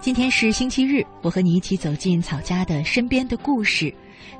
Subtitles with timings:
[0.00, 3.92] 今天是星期日，我和你一起走进草家的身边的故事。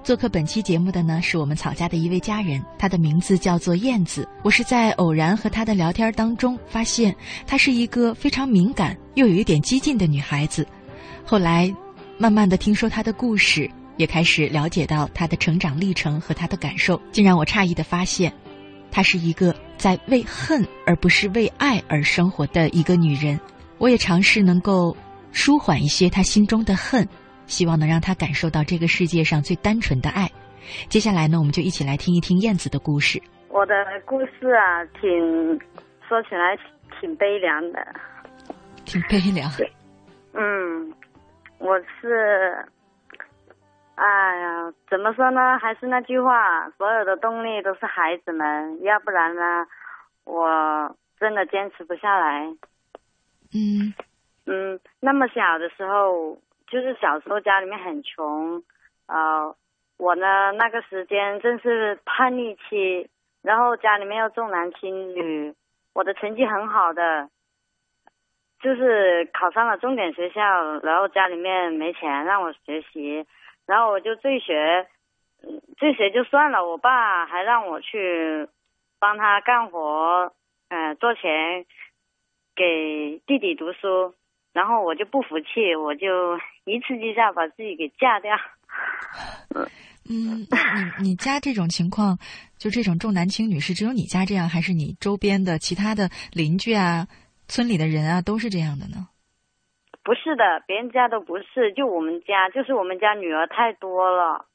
[0.04, 4.28] 做客本期节目的呢，是我们草家的一位家人，她的名字叫做燕子。
[4.44, 7.14] 我是在偶然和她的聊天当中发现，
[7.46, 10.64] 她是一个非常敏感又有一点激进的女孩子。
[11.24, 11.74] 后来，
[12.16, 18.32] 慢慢的听说她的故事，也开始了解到她的成长历程和她的感受，竟让我诧异的发现，
[18.90, 23.38] 她是一个在为恨而不是为爱而生活的一个女人。
[23.78, 24.96] 我也尝试能够
[25.36, 27.06] 舒缓一些他心中的恨。
[27.46, 30.28] 希望能让他感受到这个世界上最单纯的爱。
[30.88, 33.22] 接下来呢，我们就一起来听一听燕子的故事。
[33.48, 33.72] 我的
[34.04, 35.06] 故事啊，挺
[36.08, 36.58] 说起来
[36.98, 37.86] 挺悲凉的，
[38.84, 39.48] 挺悲凉。
[40.34, 40.92] 嗯，
[41.58, 42.66] 我是，
[43.94, 44.04] 哎
[44.40, 45.56] 呀，怎么说呢？
[45.62, 49.42] 还是那句话，所有的动力都是孩子们，要不然呢，
[50.24, 52.48] 我真的坚持不下来。
[53.54, 53.94] 嗯
[54.46, 56.38] 嗯，那么小的时候。
[56.68, 58.60] 就是小时候家里面很穷，
[59.06, 59.54] 呃，
[59.98, 63.08] 我呢那个时间正是叛逆期，
[63.40, 65.54] 然后家里面又重男轻女，
[65.94, 67.30] 我的成绩很好的，
[68.60, 73.24] 就是考上了重点学校，然后家里面没钱让我学习，
[73.64, 74.88] 然后我就退学，
[75.78, 78.48] 退学就算了，我爸还让我去
[78.98, 80.32] 帮他干活，
[80.68, 81.64] 嗯，做钱
[82.56, 84.16] 给弟弟读书。
[84.56, 88.34] 然后我就不服气，我就一次之下把自己给嫁掉。
[90.08, 90.46] 嗯，
[90.98, 92.16] 你你家这种情况，
[92.56, 97.06] 就这种重男轻女，是只有你家这样，还是你周边的其他的邻居啊、
[97.48, 99.08] 村里的人啊都是这样的呢？
[100.02, 104.46] 不是的，别人家都不是，就我们家，就是我们家女儿太多了。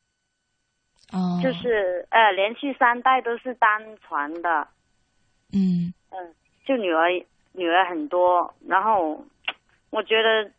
[1.13, 1.39] 哦。
[1.43, 3.69] 就是呃，连续三代都是单
[4.01, 4.67] 传的。
[5.53, 5.93] 嗯。
[6.09, 6.33] 嗯，
[6.65, 7.09] 就女儿
[7.51, 9.23] 女儿很多，然后。
[9.91, 10.49] 我觉得，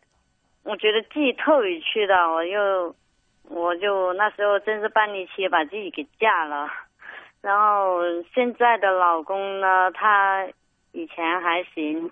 [0.63, 2.95] 我觉得自己特委屈的，我又，
[3.49, 6.69] 我就那时候真是半逆期，把自己给嫁了。
[7.41, 7.99] 然后
[8.33, 10.47] 现在的老公呢，他
[10.91, 12.11] 以前还行，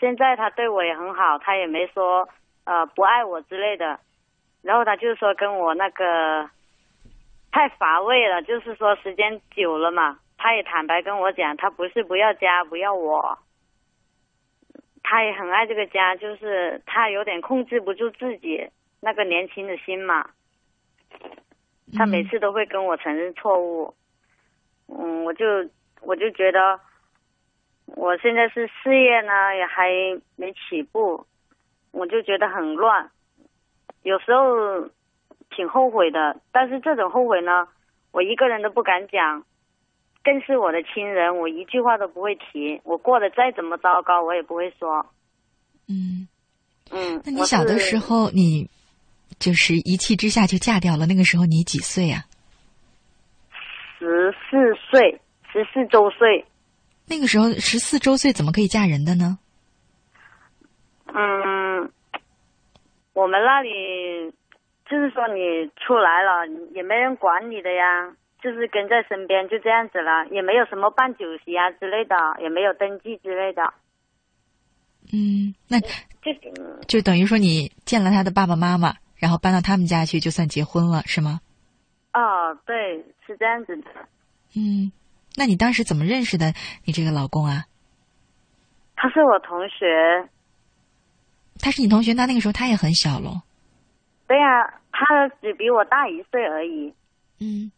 [0.00, 2.28] 现在他对我也很好，他也没说
[2.64, 4.00] 呃不爱我之类的。
[4.62, 6.48] 然后他就说跟我那个
[7.52, 13.38] 太乏味了，就是说时间久了嘛，他也坦白跟我讲，他不是不要家，不要我。
[15.02, 18.68] 他也很爱这个家，就是他有点控制不住自己
[19.00, 20.30] 那个年轻的心嘛。
[21.94, 23.94] 他每次都会跟我承认错误，
[24.86, 25.44] 嗯，我就
[26.00, 26.80] 我就觉得，
[27.86, 29.90] 我现在是事业呢也还
[30.36, 31.26] 没起步，
[31.90, 33.10] 我就觉得很乱，
[34.02, 34.88] 有时候
[35.50, 37.68] 挺后悔的，但是这种后悔呢，
[38.10, 39.44] 我一个人都不敢讲。
[40.24, 42.80] 更是我的亲人，我一句话都不会提。
[42.84, 45.06] 我过得再怎么糟糕，我也不会说。
[45.88, 46.28] 嗯
[46.90, 47.20] 嗯。
[47.24, 48.70] 那你小的时候，你
[49.38, 51.06] 就是一气之下就嫁掉了。
[51.06, 52.24] 那个时候你几岁呀？
[53.98, 55.20] 十四岁，
[55.52, 56.44] 十四周岁。
[57.08, 59.38] 那个时候十四周岁怎么可以嫁人的呢？
[61.14, 61.90] 嗯，
[63.12, 64.32] 我们那里
[64.88, 68.14] 就是说你出来了，也没人管你的呀。
[68.42, 73.72] 就是跟在身边就这样子了，也没有什么办酒席啊之类的，也没有登记之类的。
[75.12, 75.88] 嗯，那就
[76.88, 81.40] 就等于说你见了他的爸爸妈妈，然后搬到他们家去，就算结婚了，是吗？
[82.12, 83.84] 哦，对，是这样子的。
[84.56, 84.90] 嗯，
[85.36, 86.52] 那你当时怎么认识的
[86.84, 87.64] 你这个老公啊？
[88.96, 90.28] 他是我同学。
[91.60, 93.42] 他是你同学，那那个时候他也很小喽。
[94.26, 96.92] 对呀，他只比我大一岁而已。
[97.40, 97.70] 嗯。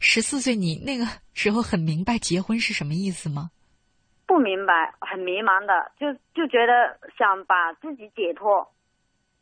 [0.00, 3.50] 十四岁，你那个时候很明白结婚是什么意思吗？
[4.26, 8.70] 不明白，很迷茫的，就就觉得想把自己解脱，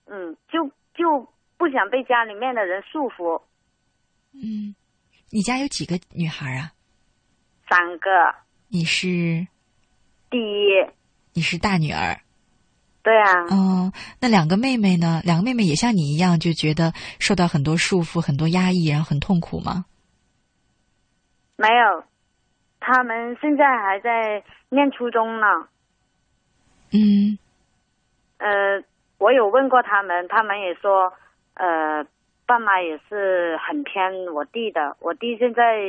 [0.06, 3.42] 嗯，就就不想被家里面的人束缚。
[4.32, 4.74] 嗯，
[5.30, 6.72] 你家有几个女孩啊？
[7.68, 8.08] 三个。
[8.68, 9.46] 你是
[10.30, 10.68] 第一。
[11.32, 12.20] 你是大女儿。
[13.02, 13.46] 对啊。
[13.50, 15.20] 嗯，那两个妹妹呢？
[15.24, 19.84] 两个妹妹也像你一样，就觉得受到很多束缚、很多压抑，然后很痛苦吗？
[21.56, 22.04] 没有，
[22.80, 25.68] 他们现在还在念初中呢。
[26.92, 27.38] 嗯
[28.38, 28.82] 呃，
[29.18, 31.12] 我有问过他们，他们也说，
[31.54, 32.04] 呃，
[32.46, 34.96] 爸妈也是很偏我弟的。
[35.00, 35.80] 我弟现在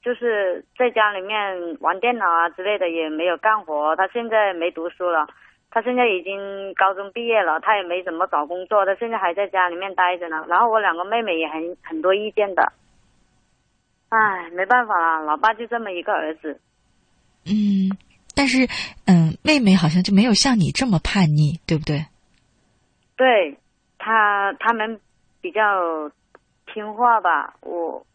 [0.00, 3.96] 就是在家里面玩电脑啊之类的，也没有干活。
[3.96, 5.26] 他现在没读书了，
[5.70, 10.46] 他现在已经高中毕业了，他也没怎么找工作，他现在还在家里面待着呢。
[10.48, 12.72] 然后我两个妹妹也很很多意见的。
[14.10, 16.60] 唉，没办法啦，老爸就这么一个儿子。
[17.44, 17.92] 嗯，
[18.34, 18.66] 但是
[19.06, 22.06] 嗯，妹妹好像就没有像你这么叛逆，对不对？
[23.16, 23.58] 对
[23.98, 25.00] 他，他们
[25.40, 25.60] 比较
[26.72, 27.54] 听话吧。
[27.60, 28.06] 我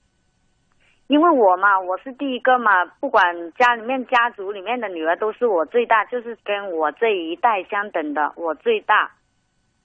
[1.08, 9.12] 因为我嘛，我是第一个嘛，不管家里面家族里面的女儿都是我最大，就是跟我这一代相等的，我最大。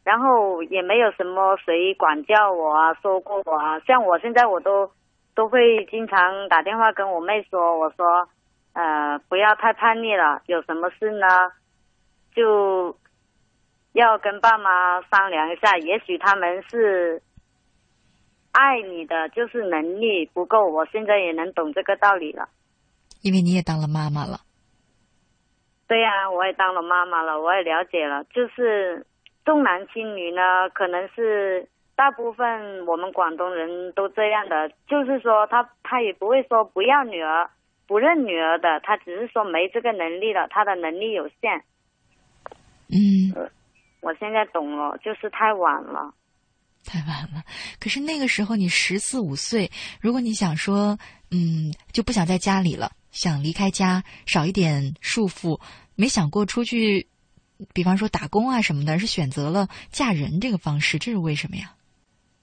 [0.05, 3.79] 然后也没有什么谁管教我啊，说过我啊。
[3.81, 4.91] 像我现在我都
[5.39, 8.29] 都会经常打电话跟我妹说，我说
[8.73, 11.29] 呃不要太叛逆了，有什么事呢
[12.35, 12.99] 就
[13.93, 17.23] 要跟爸妈商量一下，也许他们是
[18.51, 20.67] 爱你的，就是能力不够。
[20.67, 22.49] 我现在也能懂这个道理了。
[23.23, 24.41] 因为你也当了妈妈了。
[25.87, 29.07] 对呀、我也当了妈妈了，我也了解了，就是
[29.45, 31.69] 重男轻女呢，可能是
[31.99, 37.51] 大部分我们广东人都这样的，就是说他他也不会说不要女儿，
[37.89, 41.65] 不认女儿的，他只是说没这个能力了，他的能力有限。
[42.87, 43.51] 嗯，
[44.01, 46.15] 我现在懂了，就是太晚了。
[46.85, 47.43] 太晚了。
[47.81, 49.69] 可是那个时候你十四五岁，
[50.01, 50.97] 如果你想说，
[51.33, 55.61] 嗯，就不想在家里了，想离开家，少一点束缚，
[55.97, 57.09] 没想过出去，
[57.75, 61.75] 比方说打工啊什么的，而是选择了嫁人这个方式，这是为什么呀？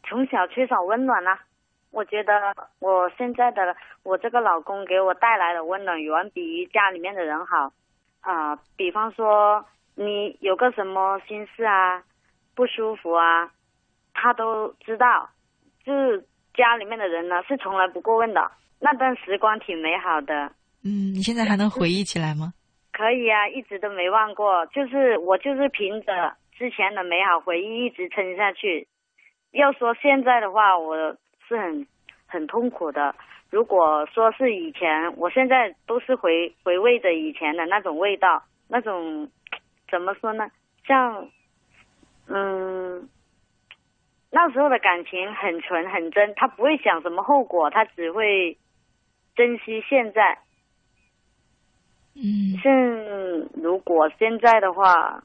[0.07, 1.39] 从小缺少温暖啊。
[1.91, 3.73] 我觉得我现在的
[4.03, 7.71] 我这个老公给我带来的温暖远比家里面的人好
[8.19, 9.65] 啊、比方说
[9.95, 12.03] 你有个什么心事啊，
[12.55, 13.51] 不舒服啊，
[14.13, 15.29] 他都知道。
[15.85, 20.33] 就是家里面的人呢是从来不过问的，那段时光挺美好的。
[20.83, 22.51] 嗯，你现在还能回忆起来吗？
[22.91, 24.65] 可以啊，一直都没忘过。
[24.65, 28.87] 就是我就是凭着之前的美好回忆一直撑下去。
[29.55, 31.15] 要说现在的话，我
[31.47, 31.87] 是很
[32.27, 33.15] 很痛苦的。
[33.49, 39.29] 如果说是以前，我现在都是回回味着以前的那种味道，那种
[39.89, 40.49] 怎么说呢？
[40.85, 41.29] 像
[42.27, 43.07] 嗯，
[44.29, 48.57] 那时候的感情很纯很真，他不会想什么后果，他只会
[49.35, 50.39] 珍惜现在。
[52.15, 52.73] 嗯像
[53.61, 55.23] 如果现在的话，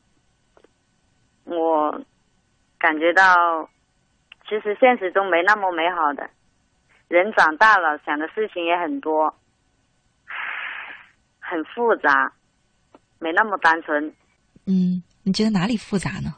[1.45, 2.01] 我
[2.79, 3.69] 感觉到
[4.51, 6.29] 其实现实中没那么美好的。
[7.07, 9.33] 人长大了，想的事情也很多，
[11.39, 12.33] 很复杂，
[13.21, 14.09] 没那么单纯。
[14.67, 16.35] 嗯，你觉得哪里复杂呢？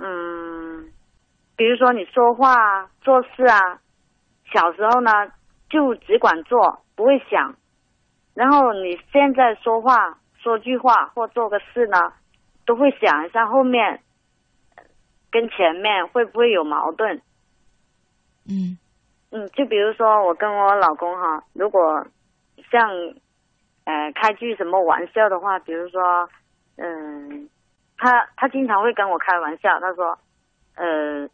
[0.00, 0.90] 嗯，
[1.56, 3.78] 比如说你说话啊、做事啊，
[4.52, 5.12] 小时候呢
[5.70, 7.54] 就只管做，不会想。
[8.34, 12.12] 然后你现在说话、说句话或做个事呢，
[12.66, 14.00] 都会想一下后面
[15.30, 17.22] 跟前面会不会有矛盾。
[18.48, 18.78] 嗯
[19.30, 22.06] 嗯，就比如说我跟我老公哈，如果
[22.70, 22.88] 像
[23.84, 26.28] 呃开句什么玩笑的话，比如说
[26.76, 27.48] 嗯，
[27.98, 30.18] 他他经常会跟我开玩笑，他说
[30.76, 31.28] 呃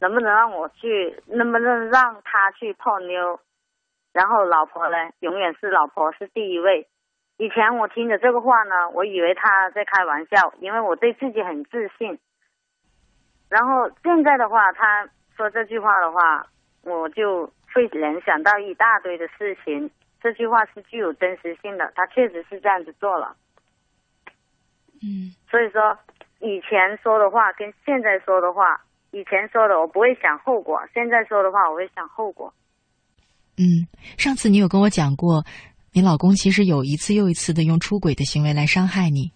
[0.00, 3.40] 能不能让我去，能不能让他去泡妞，
[4.12, 6.88] 然后老婆呢永远是老婆是第一位。
[7.36, 12.18] 以前我听着这个话呢，我以为他在开玩笑，因为我对自己很自信。
[13.48, 15.08] 然后现在的话，他
[15.38, 16.44] 说这句话的话，
[16.82, 19.88] 我就会联想到一大堆的事情。
[20.20, 23.36] 这句话是具有真实性的，他确实是这样子做了。
[25.00, 25.96] 嗯所以说，
[26.40, 32.52] 以前说的话跟现在说的话，以前说的我不会想后果，现在说的话我会想后果。
[33.56, 33.86] 嗯，
[34.18, 35.44] 上次你有跟我讲过，
[35.92, 39.30] 你老公其实有一次又一次的用出轨的行为来伤害你，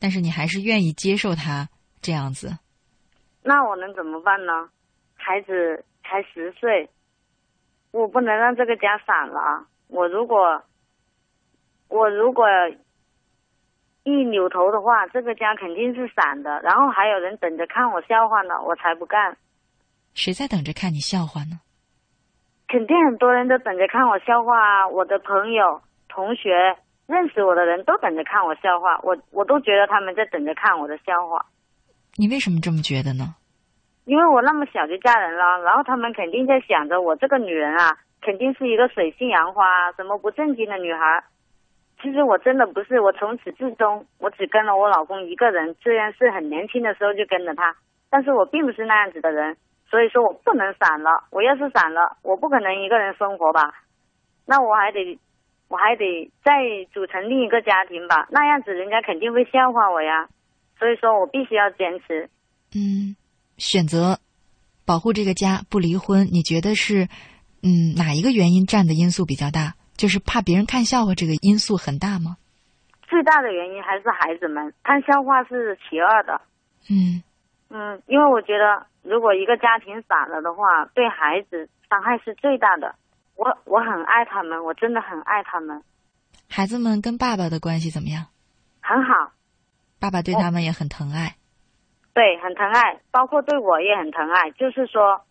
[0.00, 1.68] 但是你还是愿意接受他
[2.00, 2.56] 这样子。
[3.42, 4.70] 那我能怎么办呢？
[5.24, 6.90] 孩子才十岁，
[7.92, 9.66] 我不能让这个家散了啊。
[9.88, 10.62] 我如果
[11.88, 12.46] 我如果
[14.02, 16.60] 一扭头的话，这个家肯定是散的。
[16.60, 19.38] 然后还有人等着看我笑话呢，我才不干。
[20.12, 21.60] 谁在等着看你笑话呢？
[22.68, 24.88] 肯定很多人都等着看我笑话啊！
[24.88, 26.76] 我的朋友、同学、
[27.06, 31.46] 认识我的人都等着看我笑话，我我都觉得他们在等着看我的笑话。
[32.16, 33.36] 你为什么这么觉得呢？
[34.04, 41.24] 因为我那么小就嫁人了，然后他们肯定在想着我这个女人啊，肯定是一个水性杨花，什么不正经的女孩。
[42.02, 47.76] 其实我真的不是，我从始至终我只跟了我老公一个人，虽然是很年轻的时候就跟着他，
[48.10, 49.56] 但是我并不是那样子的人，
[49.88, 51.24] 所以说我不能散了。
[51.30, 53.72] 我要是散了，我不可能一个人生活吧？
[54.46, 55.18] 那我还得，
[55.70, 56.52] 我还得再
[56.92, 58.26] 组成另一个家庭吧？
[58.30, 60.28] 那样子人家肯定会笑话我呀。
[60.78, 62.28] 所以说我必须要坚持。
[62.74, 63.16] 嗯，
[63.56, 64.18] 选择
[64.84, 67.08] 保护这个家不离婚，你觉得是
[67.62, 69.74] 嗯哪一个原因占的因素比较大？
[69.96, 72.36] 就是怕别人看笑话，这个因素很大吗？
[73.08, 76.40] 最大的原因还是孩子们看笑话是其二的。
[76.90, 77.22] 嗯
[77.70, 82.96] 嗯，因为我觉得如果一个家庭散了的话，对孩子伤害是最大的。
[83.36, 85.82] 我我很爱他们，我真的很爱他们。
[86.48, 88.26] 孩子们跟爸爸的关系怎么样？
[88.80, 89.32] 很好，
[89.98, 91.36] 爸爸对他们也很疼爱。
[92.14, 94.50] 对，很疼爱，包括对我也很疼爱。
[94.52, 95.22] 就是说，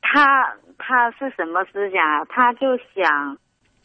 [0.00, 2.24] 他他是什么思想啊？
[2.24, 3.36] 他就想，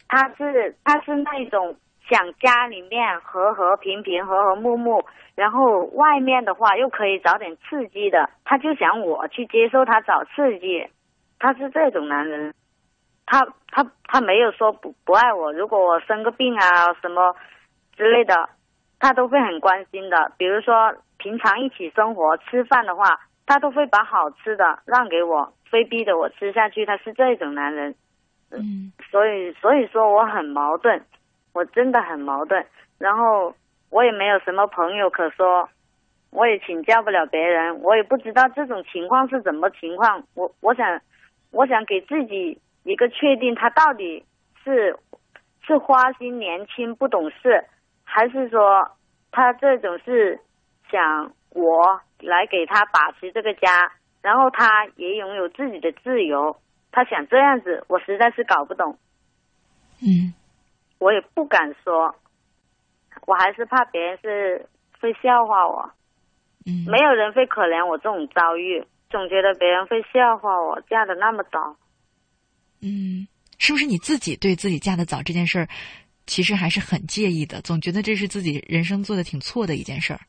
[0.08, 1.76] 他是他是那种
[2.08, 5.04] 想家里面和和平平、和和睦睦，
[5.34, 8.30] 然后外面的话又可以找点刺激的。
[8.46, 10.88] 他就想我去接受他找刺激，
[11.40, 12.54] 他是这种男人。
[13.26, 15.52] 他他他没有说不不爱我。
[15.54, 17.36] 如果我生个病啊什么
[17.96, 18.50] 之类的，
[19.00, 20.34] 他都会很关心的。
[20.38, 20.94] 比如说
[21.24, 26.86] 平常一起生活吃饭的话，他都会把好吃的让给我，非逼着我吃下去。
[26.86, 27.96] 他是这种男人。
[28.52, 31.02] 嗯，所以所以说我很矛盾，
[31.54, 32.66] 我真的很矛盾。
[33.00, 33.56] 然后
[33.90, 35.70] 我也没有什么朋友可说，
[36.30, 40.24] 我也请教不了别人，我也不知道这种情况是怎么情况。
[40.36, 41.00] 我我想
[41.52, 42.60] 我想给自己。
[42.86, 44.26] 一个确定，他到底
[44.62, 45.00] 是
[45.66, 47.64] 是花心、年轻、不懂事，
[48.04, 48.92] 还是说
[49.32, 50.38] 他这种是
[50.94, 56.56] 想我来给他把持这个家，然后他也拥有自己的自由，
[56.92, 59.00] 他想这样子，我实在是搞不懂。
[60.02, 60.34] 嗯，
[61.00, 62.16] 我也不敢说，
[63.26, 64.70] 我还是怕别人是
[65.00, 65.92] 会笑话我。
[66.66, 71.76] 嗯，没有人会可怜我这种遭遇，总觉得别人会笑话我嫁的那么早。
[72.82, 75.68] 嗯，是不是你自己对自己嫁的早这件事儿，
[76.28, 77.62] 其实还是很介意的？
[77.62, 80.20] 总觉得这是自己人生做的挺错的一件事儿。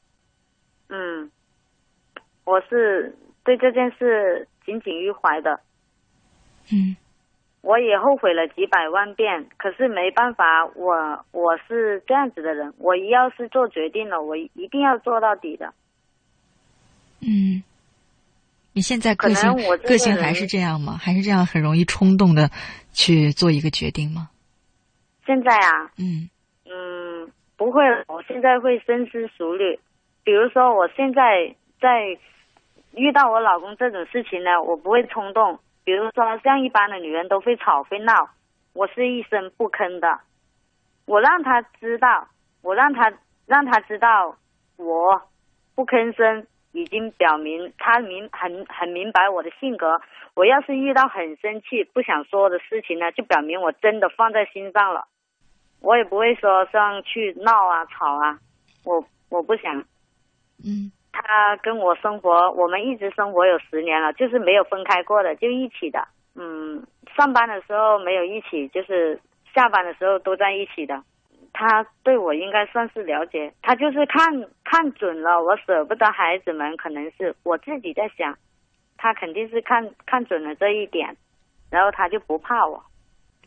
[2.44, 5.60] 嗯，我是对这件事耿耿于怀的。
[6.72, 6.96] 嗯，
[7.62, 15.74] 我也后悔了几百万遍，可是没办法，我我是这样子的人，我要是做决定了，我一定要做到底的。
[17.20, 17.62] 嗯。
[18.76, 20.98] 你现在个性个性还是这样吗？
[21.00, 22.50] 还是这样很容易冲动的
[22.92, 24.30] 去做一个决定吗？
[25.24, 26.28] 现在啊，嗯
[26.66, 28.02] 嗯，不会了。
[28.08, 29.78] 我现在会深思熟虑。
[30.24, 32.18] 比如说，我现在在
[32.96, 35.58] 遇到我老公这种事情呢，我不会冲动。
[35.84, 38.30] 比如说，像一般的女人都会吵会闹，
[38.72, 40.20] 我是一声不吭的。
[41.06, 42.28] 我让他知道，
[42.62, 43.12] 我让他
[43.46, 44.36] 让他知道，
[44.76, 45.22] 我
[45.74, 46.46] 不吭声。
[46.76, 50.00] 已经表明他明很很明白我的性格。
[50.34, 55.06] 我要是遇到很生气不想说的事情呢，就表明我真的放在心上了。
[55.80, 58.40] 我也不会说上去闹啊吵啊。
[58.84, 59.84] 我我不想。
[60.66, 60.90] 嗯。
[61.16, 66.08] 他跟我生活，我们一直生活有十年了，就是没有分开过的，就一起的。
[66.34, 66.84] 嗯，
[67.16, 69.20] 上班的时候没有一起，就是
[69.54, 71.00] 下班的时候都在一起的。
[71.52, 74.26] 他对我应该算是了解，他就是看
[74.64, 78.36] 看准了我舍不得孩子们，可能是我自己在想，
[78.96, 81.16] 他肯定是看看准了这一点，
[81.70, 82.82] 然后他就不怕我。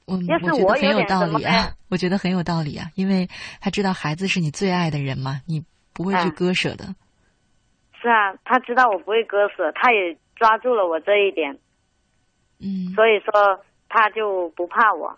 [0.06, 3.28] 我要是我有道理啊，我觉得很有道理啊，因为
[3.60, 5.62] 他知道孩子是你最爱的人嘛，你
[5.94, 6.86] 不会去割舍的。
[8.08, 11.60] 是啊，他知道我不会割舍，他也抓住了我这一点。
[12.60, 12.94] 嗯。
[12.96, 15.18] 所以说他就不怕我。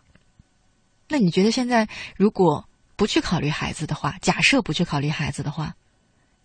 [1.08, 2.66] 那你觉得现在如果？
[3.00, 5.72] 不去考虑孩子的话，假设不去考虑孩子的话，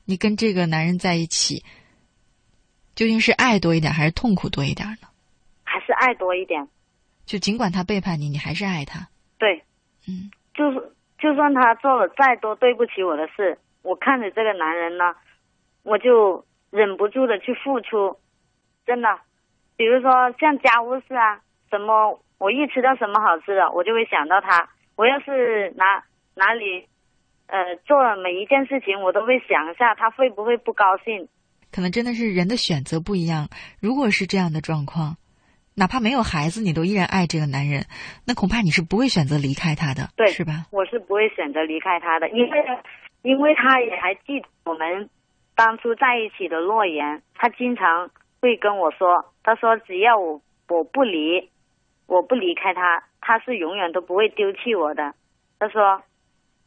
[0.05, 1.65] 你跟这个男人在一起，
[2.95, 5.09] 究竟是爱多一点还是痛苦多一点呢？
[5.65, 6.69] 还是爱多一点。
[7.27, 9.09] 就尽管他背叛你，你还是爱他。
[9.37, 9.65] 对，
[10.07, 15.13] 嗯，就是就算他做了再多对不起我的事，我看着这个男人呢，
[15.85, 18.19] 我就忍不住的去付出。
[18.85, 19.21] 真的，
[19.76, 20.11] 比如说
[20.41, 24.69] 像家务事啊，什么我一吃到什么好吃的，我就会想到他。
[24.97, 26.03] 我要是哪。
[26.37, 26.88] 哪里，
[27.47, 31.29] 呃，做每一件事情，我都会想一下，他会不会不高兴？
[31.71, 33.49] 可能真的是人的选择不一样。
[33.81, 35.14] 如果是这样的状况，
[35.76, 37.87] 哪怕没有孩子，你都依然爱这个男人，
[38.26, 40.67] 那恐怕你是不会选择离开他的，对，是吧？
[40.73, 42.59] 我是不会选择离开他的，因为，
[43.23, 45.09] 因为他也还记得我们
[45.55, 47.23] 当初在一起的诺言。
[47.35, 51.51] 他经常会跟我说：“他说只要我我不离，
[52.07, 55.15] 我不离开他，他是永远都不会丢弃我的。
[55.59, 56.03] 他说，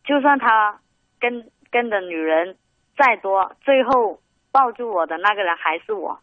[0.03, 0.79] 就算他
[1.20, 2.58] 跟跟的女人
[2.96, 4.20] 再多，最后
[4.51, 6.20] 抱住我的那个人还是我，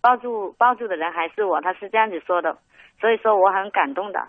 [0.00, 1.60] 抱住抱住的人还是我。
[1.60, 2.56] 他是这样子说的，
[3.00, 4.28] 所以说我很感动的，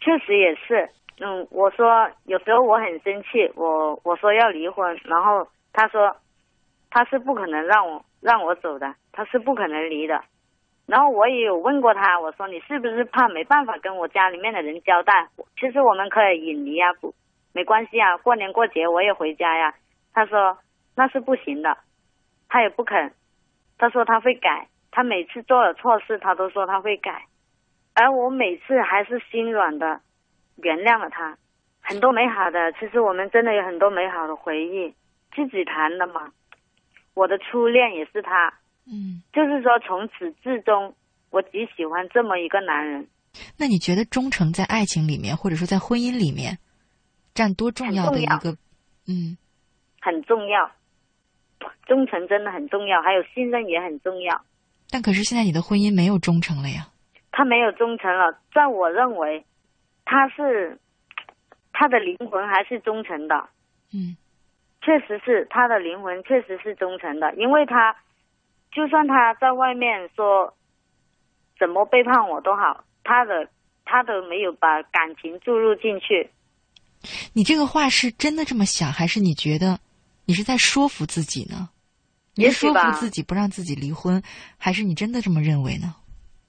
[0.00, 0.90] 确实也是。
[1.18, 6.14] 嗯，我说有时候我很生气，我我说要离婚，然后他说
[6.96, 10.24] 他是不可能让我让我走的，他是不可能离的。
[10.86, 15.28] 然后我也有问过他，我说你是不是怕没办法跟我家里面的人交代？
[15.60, 17.12] 其实我们可以隐离啊，不
[17.52, 19.74] 没关系啊，过年过节我也回家呀。
[20.14, 20.56] 他说
[20.94, 21.76] 那是不行的，
[22.48, 23.12] 他也不肯，
[23.76, 27.26] 他说他会改，他每次做了错事，他都说他会改，
[27.94, 30.00] 而我每次还是心软的。
[30.62, 31.36] 原谅了他，
[31.82, 34.94] 很多美好的，其实我们真的有很多美好的回忆，
[35.34, 36.30] 自己谈的嘛。
[37.16, 38.52] 我的初恋也是他，
[38.86, 40.94] 嗯，就是说从始至终，
[41.30, 43.08] 我只喜欢这么一个男人。
[43.58, 46.58] 那你觉得忠诚在爱情里面，或者说在婚姻里面，
[47.34, 48.56] 占多重要的一个？
[49.08, 49.36] 嗯，
[50.00, 50.70] 很重要，
[51.86, 54.44] 忠诚真的很重要，还有信任也很重要。
[54.90, 56.86] 但可是现在你的婚姻没有忠诚了呀。
[57.32, 59.44] 他没有忠诚了，在我认为。
[60.08, 60.78] 他是
[61.72, 63.48] 他的灵魂还是忠诚的？
[63.92, 64.16] 嗯，
[64.86, 67.34] 确实是他的灵魂，确实是忠诚的。
[67.34, 67.96] 因为他
[68.70, 70.54] 就算他在外面说
[71.58, 73.48] 怎么背叛我都好，他的
[73.84, 76.30] 他都没有把感情注入进去。
[77.34, 79.80] 你这个话是真的这么想，还是你觉得
[80.24, 81.68] 你是在说服自己呢？
[82.36, 84.22] 你说服自己不让自己离婚，
[84.56, 85.96] 还是你真的这么认为呢？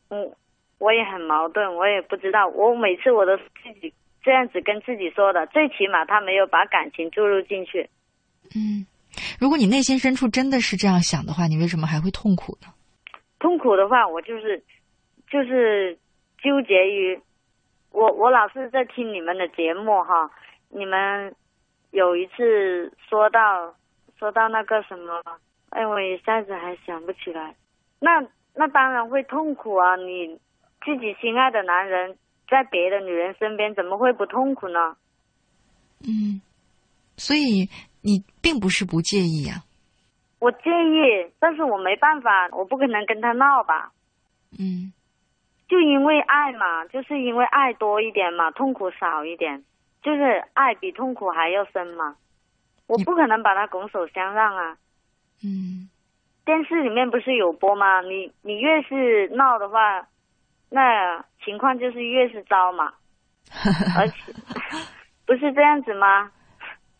[0.09, 0.31] 嗯。
[0.79, 2.47] 我也很矛盾，我也不知道。
[2.47, 3.91] 我每次我都自己
[4.21, 7.89] 这样子跟自己说的，最起码他没有把感情注入进去。
[8.55, 8.85] 嗯，
[9.39, 12.67] 如果你内心深处真的是这样想的话，你为什么还会痛苦呢？
[13.39, 14.63] 痛苦的话，我就是
[15.29, 15.97] 就是
[16.41, 17.19] 纠结于
[17.91, 20.31] 我，我老是在听你们的节目哈。
[20.69, 21.35] 你们
[21.91, 23.75] 有一次说到
[24.19, 25.21] 说到那个什么，
[25.69, 27.55] 哎，我一下子还想不起来。
[27.99, 30.39] 那那当然会痛苦啊，你。
[30.85, 32.15] 自己心爱的男人
[32.47, 34.95] 在别的女人身边，怎么会不痛苦呢？
[35.99, 36.39] 嗯，
[37.17, 37.67] 所以
[38.07, 39.63] 你并不是不介意呀。
[40.39, 43.91] 我介意，但是我没办法，我不可能跟他闹吧。
[44.57, 44.93] 嗯，
[45.67, 49.65] 就因为爱嘛，就是因为爱多一点嘛，痛苦少一点，
[50.01, 52.15] 就是爱比痛苦还要深嘛。
[52.87, 54.77] 我不可能把他拱手相让啊。
[55.43, 55.89] 嗯，
[56.45, 57.99] 电视里面不是有播吗？
[57.99, 60.07] 你你越是闹的话。
[60.69, 62.93] 那情况就是越是糟嘛，
[63.97, 64.15] 而且
[65.25, 66.29] 不是这样子吗？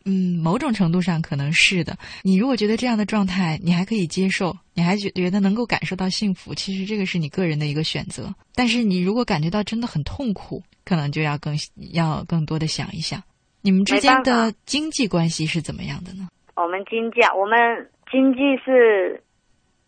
[0.04, 1.96] 嗯，某种程度上可能是的。
[2.22, 8.34] 你如果觉得这样的状态你还可以接受，你还觉觉得能够感受到幸福，其实这个是你个人的一个选择。
[8.54, 11.54] 但是你如果感觉到真的很痛苦，可能就要更
[11.92, 13.22] 要更多的想一想，
[13.62, 16.28] 你们之间的经济关系是怎么样的呢？
[16.56, 19.22] 我们经济啊，我们经济是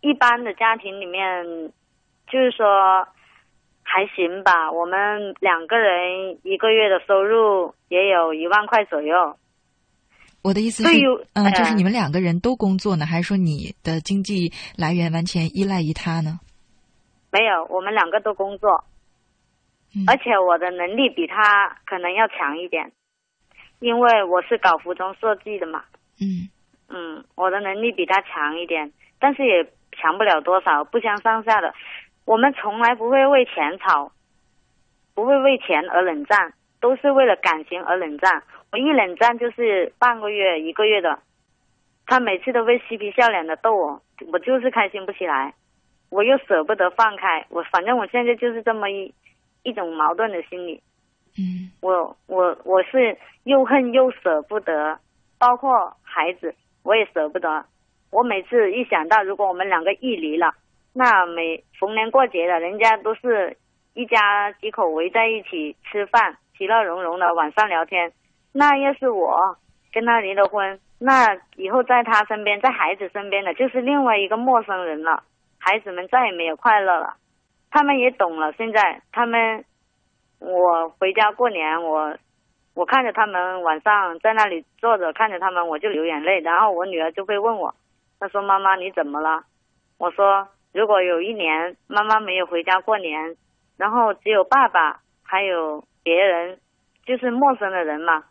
[0.00, 1.22] 一般的家庭里面，
[2.30, 2.64] 就是说。
[3.92, 9.36] 还行吧，我们两个人一个月的收入也有一万块左右。
[10.42, 10.88] 我的意思是，
[11.34, 16.40] 嗯，就是你们两个人都工作呢，还是说你的经济来源完全依赖于他呢？
[17.30, 18.84] 没有，我们两个都工作，
[20.06, 22.90] 而且我的能力比他可能要强一点，
[23.80, 25.84] 因为我是搞服装设计的嘛。
[26.20, 26.48] 嗯
[26.88, 31.74] 嗯，我的能力比他强一点，但是也强不了多少，不相上下的。
[32.24, 34.10] 我们从来不会为钱吵，
[35.14, 38.42] 不会为钱而冷战，都是为了感情而冷战。
[38.72, 41.18] 我一冷战就是半个月、一个月的，
[42.06, 44.02] 他每次都会嬉皮笑脸的逗我，
[44.32, 45.54] 我就是开心不起来，
[46.10, 49.12] 我又舍不得放开，我反正我现在就是这么一
[49.62, 50.82] 一种矛盾的心理。
[51.38, 54.98] 嗯，我我我是又恨又舍不得，
[55.38, 57.64] 包括孩子我也舍不得。
[58.10, 60.54] 我每次一想到如果我们两个一离了。
[60.92, 63.56] 那每逢年过节的，人家都是
[63.94, 68.12] 一家几口围在一起吃饭，其乐融融的晚上聊天。
[68.52, 69.56] 那要是我
[69.92, 75.22] 跟他离了婚，那以后在他身边，在孩子身边的就是另外一个陌生人了。
[75.58, 77.14] 孩子们再也没有快乐了。
[77.70, 78.52] 他们也懂了。
[78.52, 79.64] 现在他们，
[80.38, 82.16] 我回家过年，我
[82.74, 86.40] 我看着他们晚上在那里坐着，看着他们我就流眼泪。
[86.40, 87.74] 然后我女儿就会问我，
[88.18, 89.44] 她说：“妈妈你怎么了？”
[89.98, 90.48] 我说。
[90.72, 93.34] 如果有一年妈妈没有回家过年，
[93.76, 96.60] 然后只有爸爸还有别人，
[97.04, 98.22] 就是陌生的人嘛，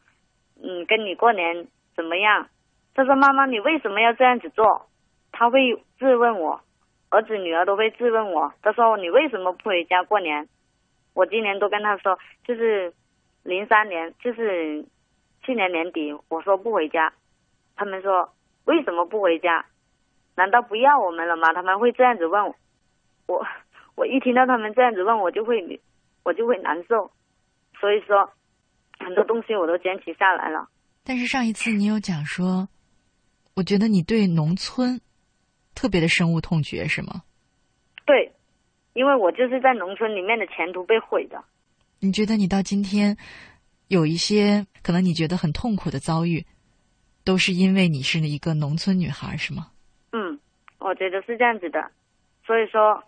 [0.62, 2.48] 嗯，跟你过年怎么样？
[2.94, 4.88] 他说：“妈妈，你为什么要这样子做？”
[5.32, 6.62] 他会质问我，
[7.10, 8.54] 儿子女儿都会质问我。
[8.62, 10.50] 他说：“你为什么不回家过年？”
[11.14, 12.94] 我今年都跟他说，就是
[13.44, 14.86] 零三年，就是
[15.44, 17.14] 去年年底，我说不回家，
[17.76, 18.30] 他们说
[18.66, 19.66] 为什么不回家？
[20.36, 21.54] 难道不要我们了吗？
[21.54, 22.56] 他们会这样子问我，
[23.28, 23.46] 我
[23.96, 25.80] 我一听到他们这样子问我，就会
[26.24, 27.12] 我就会难受，
[27.80, 28.32] 所以说
[29.00, 30.70] 很多东西我都坚持下来了。
[31.04, 32.70] 但是上一次你有讲说，
[33.56, 35.02] 我觉得你对农村
[35.74, 37.24] 特别的深恶痛绝，是吗？
[38.06, 38.34] 对，
[38.94, 41.44] 因为我就是在农村里面的前途被毁的。
[42.00, 43.18] 你觉得你到今天
[43.88, 46.46] 有一些可能你觉得很痛苦的遭遇，
[47.24, 49.72] 都是因为你是一个农村女孩，是吗？
[50.12, 50.40] 嗯，
[50.80, 51.92] 我觉得是这样子的。
[52.46, 53.04] 所以说，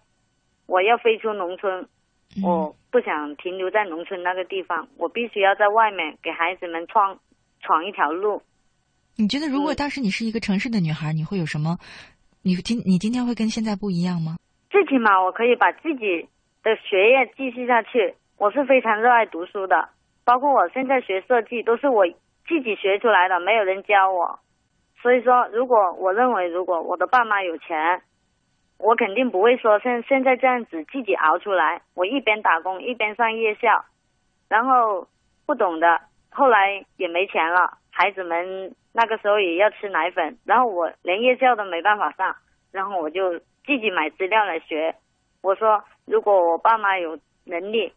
[0.65, 1.87] 我要飞出农村，
[2.43, 7.19] 我不想停留在农村那个地方，我必须要在外面给孩子们闯
[7.61, 8.41] 闯一条路。
[9.17, 11.77] 你觉得如果当时你是一个城市的女孩，你会有什么？
[12.43, 14.37] 你今你今天会跟现在不一样吗？
[14.69, 16.27] 最起码我可以把自己
[16.63, 18.15] 的学业继续下去。
[18.37, 19.89] 我是非常热爱读书的，
[20.23, 22.07] 包括我现在学设计都是我
[22.47, 24.39] 自己学出来的，没有人教我。
[25.01, 28.01] 所以说，如果我认为如果我的爸妈有钱，
[28.81, 31.81] 我肯定不会说现现在这样子自己熬出来。
[31.93, 33.85] 我一边打工一边上夜校，
[34.49, 35.07] 然后
[35.45, 42.35] 不懂的，后来也没钱了，孩子们那个时候也要吃奶粉，然后我连夜校都没办法上，
[42.71, 44.95] 然后我就自己买资料来学。
[45.41, 47.93] 我说，如果我爸妈有能力。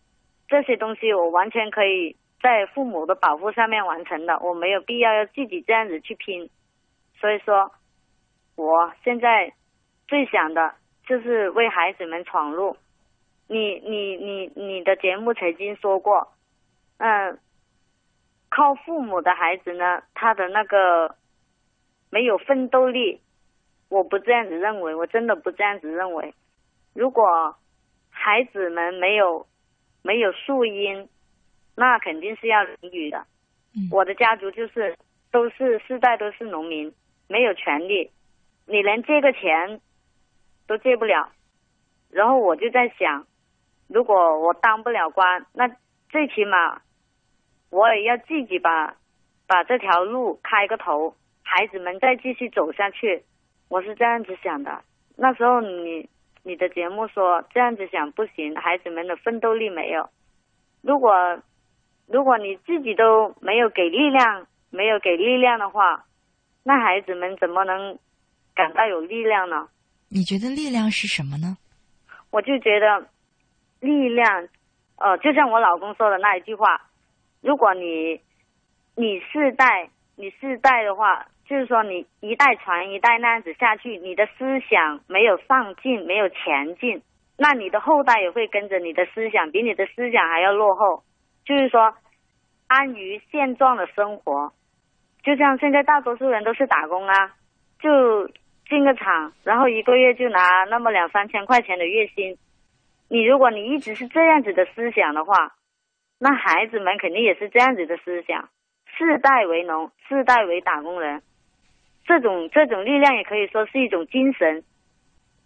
[0.46, 6.50] 这些东西我完全可以在父母的保护上面完成的，我没有必要要自己这样子去拼。
[7.18, 7.72] 所以说，
[8.54, 9.54] 我现在
[10.06, 10.74] 最想的
[11.06, 12.76] 就是为孩子们闯路。
[13.48, 16.32] 你你你你的节目曾经说过，
[16.98, 17.38] 嗯，
[18.48, 21.14] 靠父母的孩子呢，他的那个
[22.10, 23.20] 没有奋斗力。
[23.88, 26.34] 我不这样子认为，我真的不这样子认为。
[26.94, 27.56] 如果
[28.10, 29.46] 孩子们没有。
[30.06, 31.08] 没有树荫，
[31.74, 33.24] 那肯定是要淋雨的。
[33.90, 34.98] 我的家族就是
[35.32, 36.92] 都是世代都是农民，
[37.26, 38.10] 没有权利，
[38.66, 39.80] 你连借个钱
[40.66, 41.30] 都借不了。
[42.10, 43.26] 然后我就在想，
[43.88, 45.68] 如果我当不了官，那
[46.08, 46.82] 最起码
[47.70, 48.96] 我也要自己把
[49.46, 53.24] 把这条路开个头，孩子们再继续走下去。
[53.68, 54.82] 我是这样子想的。
[55.16, 56.08] 那时候你。
[56.46, 60.10] 你的节目说这样子想不行，孩子们的奋斗力没有。
[60.82, 61.40] 如果
[62.06, 66.04] 如果你自己都没有给力量，没有给力量的话，
[66.62, 67.98] 那孩子们怎么能
[68.54, 69.68] 感到有力量呢？
[70.14, 71.58] 你觉得力量是什么呢？
[72.30, 73.08] 我就觉得
[73.80, 74.48] 力量，
[74.96, 76.80] 呃，就像我老公说的那一句话：，
[77.42, 78.20] 如果你
[78.94, 81.26] 你世代你世代的话。
[81.46, 87.02] 就是说，你一代传一代那样子下去，你的思想没有上进，没有前进，
[87.36, 91.04] 那你的后代也会跟着你的思想，比你的思想还要落后。
[91.44, 91.94] 就是说，
[92.66, 94.54] 安于现状的生活，
[95.22, 97.34] 就像现在大多数人都是打工啊，
[97.78, 98.30] 就
[98.68, 102.36] 进个厂，然后一个月就拿那么两三千块钱的月薪。
[103.08, 105.54] 你如果你一直是这样子的思想的话，
[106.18, 108.48] 那孩子们肯定也是这样子的思想，
[108.86, 111.22] 世代为农，世代为打工人。
[112.06, 114.62] 这种这种力量也可以说是一种精神，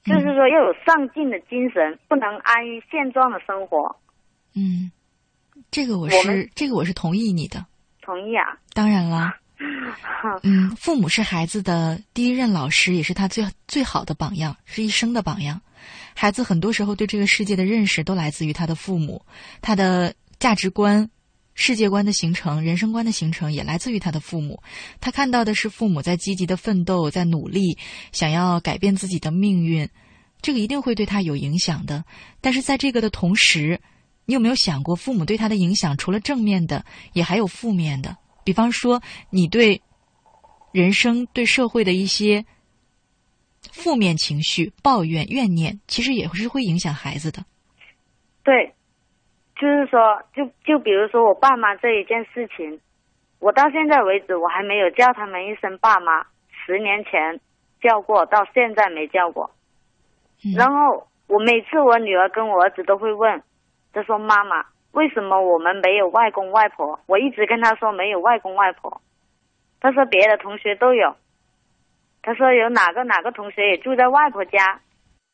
[0.05, 3.97] 就是说要有上进的精神，不能安于现状的生活。
[4.55, 4.91] 嗯，
[5.71, 7.65] 这个我是这个我是同意你的。
[8.01, 8.59] 同意啊？
[8.73, 9.35] 当然了。
[10.43, 15.61] 嗯，父母是孩子的第一任老师，也是他最最好的榜样，是一生的榜样。
[16.15, 19.25] 孩子很多时候对这个世界的认识都来自于他的父母，
[19.61, 21.09] 他的价值观。
[21.61, 24.63] 世界观的形成，人生观的形成，也来自于他的父母。
[25.01, 27.77] 他看到的是父母在积极的奋斗，在努力，
[28.13, 29.89] 想要改变自己的命运，
[30.41, 32.05] 这个一定会对他有影响的。
[32.41, 33.81] 但是在这个的同时，
[34.25, 38.17] 你有没有想过，父母对他的影响除了正面的，也还有负面的？
[38.49, 39.83] 比方说，你对
[40.73, 42.47] 人生、对社会的一些
[43.71, 47.45] 负面情绪、抱怨、怨念，其实也是会影响孩子的。
[48.43, 48.73] 对。
[49.61, 52.81] 就是说，就就比如说我爸妈这一件事情，
[53.39, 56.25] 我到现在为止我还没有叫他们一声爸妈。
[56.65, 57.39] 十年前
[57.83, 59.51] 叫过，到现在没叫过。
[60.57, 63.43] 然后我每次我女儿跟我儿子都会问，
[63.93, 69.01] 他说：“妈妈，为什么我们没有外公外婆？”我一直跟他说没有外公外婆。
[69.81, 71.17] 他说别的同学都有。
[72.23, 74.81] 他说有哪个哪个同学也住在外婆家，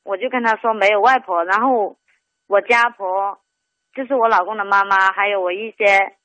[0.05, 1.45] 我就跟他说没有外婆。
[1.45, 1.97] 然后
[2.47, 3.39] 我家婆。
[3.95, 6.17] 就是我老公的妈妈，还有我一些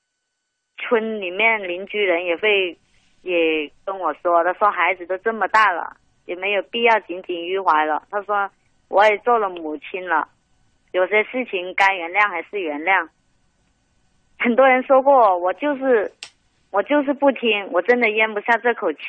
[0.79, 2.79] 村里面邻居人也会
[3.21, 8.01] 也跟我说，他说孩子都这么大了，也没有必要耿耿于怀了。
[8.09, 8.49] 他说
[8.87, 10.29] 我也做了母亲了，
[10.93, 13.07] 有些事情该原谅还是原谅。
[14.39, 16.11] 很多人说过我就是
[16.71, 18.99] 我就是不听，我真的咽不下这口气。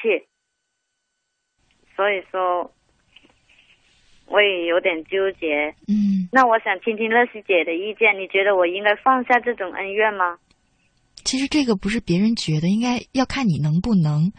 [1.97, 2.73] 所以说，
[4.27, 5.75] 我也有点纠结。
[5.87, 10.39] 嗯，那我想听听乐西姐的意见，你觉得我应该放下这种恩怨吗？
[11.23, 14.33] 其实这个不是别人觉得，应该要看你能不能。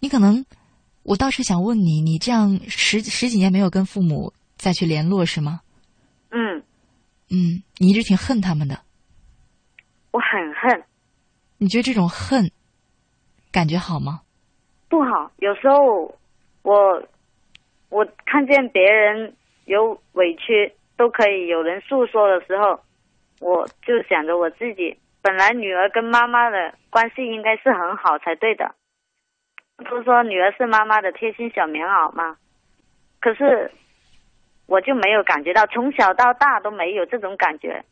[0.00, 0.44] 你可能，
[1.02, 5.60] 我倒是想问你，你这样十十几年没有跟父母再去联络是吗？
[6.30, 6.62] 嗯，
[7.30, 8.78] 嗯，你一直挺恨他们的。
[10.14, 10.84] 我很恨，
[11.58, 12.48] 你觉得这种恨
[13.50, 14.20] 感觉好吗？
[14.88, 15.32] 不好。
[15.38, 16.14] 有时候
[16.62, 17.02] 我
[17.88, 22.78] 我看见别人有委屈都可以有人诉说的时候，
[23.40, 24.96] 我就想着我自己。
[25.20, 28.72] 本来女儿跟妈妈的关系应该是很好才对的，
[29.76, 32.36] 不是说女儿是妈妈的贴心小棉袄吗。
[33.18, 33.72] 可是
[34.66, 37.84] 我就没有感觉到，从小到大都没有这种感觉。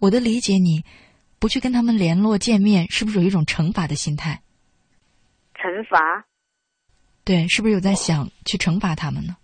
[0.00, 0.84] 嗯，我的理解，你
[1.38, 4.40] 不去跟他们联络见面，是不是有一种惩罚的心态？
[5.54, 6.24] 惩罚？
[7.24, 9.36] 对，是不是有在想去惩罚他们呢？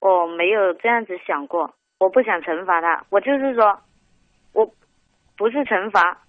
[0.00, 3.80] 我没有这样子想过，我不想惩罚他，我就是说，
[4.52, 4.74] 我。
[5.36, 6.20] 不是惩罚，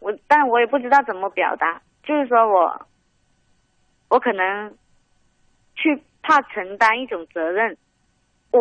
[0.00, 1.80] 我，但我也不知道怎么表达。
[2.02, 2.84] 就是说我，
[4.08, 4.74] 我可能
[5.76, 7.76] 去怕承担一种责任，
[8.50, 8.58] 我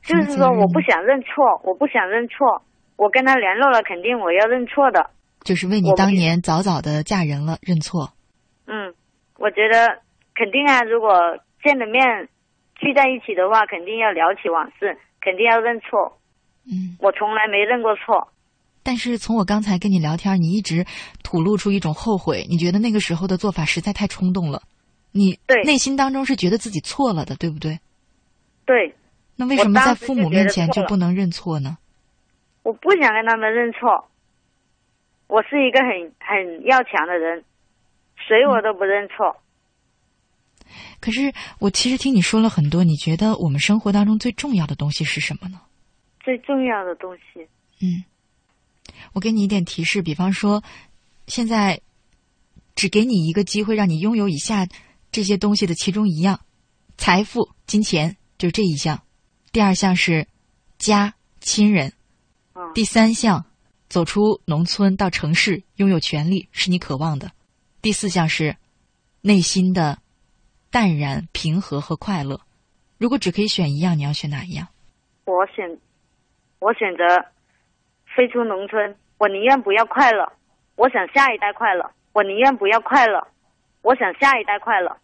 [0.00, 2.62] 就是说我不想认错，我不想认错。
[3.02, 5.10] 我跟他联络了，肯定我要认错的。
[5.42, 8.12] 就是为你当年早早的嫁人了认错。
[8.66, 8.94] 嗯，
[9.38, 9.98] 我觉得
[10.36, 11.10] 肯定啊，如果
[11.64, 12.28] 见了面
[12.76, 16.20] 聚在一起的话，肯定要聊起往事，肯定要认错。
[16.64, 18.28] 嗯，我从来没认过错。
[18.84, 20.86] 但是从我刚才跟你聊天，你一直
[21.24, 24.62] 吐露出一种后悔，你觉得那个时候的做法实在太冲动了，
[25.10, 27.80] 你内心当中是觉得自己错了的，对不对？
[28.64, 28.94] 对。
[29.34, 31.78] 那为什么在父母面前就不能认错呢？
[32.62, 34.08] 我不想跟他们认错。
[35.26, 37.44] 我是一个很很要强的人，
[38.16, 39.36] 谁我都不认错。
[41.00, 45.60] 可是我其实听你说了很多，你觉得我们生活当中最重要的东西是什么呢？
[46.20, 47.48] 最重要的东西，
[47.80, 48.04] 嗯。
[49.14, 50.62] 我给你一点提示，比方说，
[51.26, 51.80] 现在
[52.74, 54.66] 只给你一个机会，让你拥有以下
[55.10, 56.40] 这些东西的其中一样：
[56.96, 58.98] 财富、金钱，就是这一项；
[59.50, 60.28] 第二项是
[60.78, 61.90] 家、亲人；
[62.74, 63.44] 第三项，
[63.88, 67.28] 走出农村到城市，拥有权利，是你渴望的；
[67.80, 68.56] 第四项是
[69.20, 69.98] 内心的
[70.70, 72.40] 淡然、平和和快乐。
[72.98, 74.68] 如果只可以选一样，你要选哪一样？
[75.24, 75.78] 我选，
[76.58, 77.04] 我选择。
[78.14, 80.30] 飞出农村，我宁愿不要快乐，
[80.76, 81.90] 我想下一代快乐。
[82.12, 83.26] 我宁愿不要快乐，
[83.80, 84.94] 我想下一代快乐。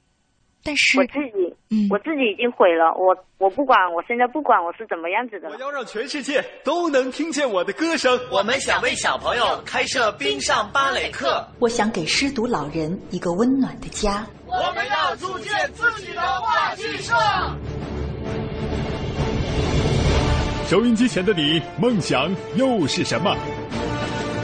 [0.64, 2.92] 但是我自己，嗯，我自己已经毁了。
[2.94, 5.48] 我我不管，我现在不管我是怎么样子的。
[5.48, 8.18] 我要让全世界都能听见我的歌声。
[8.30, 11.46] 我们想为小朋友开设冰上芭蕾课。
[11.58, 14.26] 我想给失独老人一个温暖的家。
[14.46, 17.14] 我们要组建自己的话剧社。
[20.66, 23.34] 收音机前的你，梦想又是什么？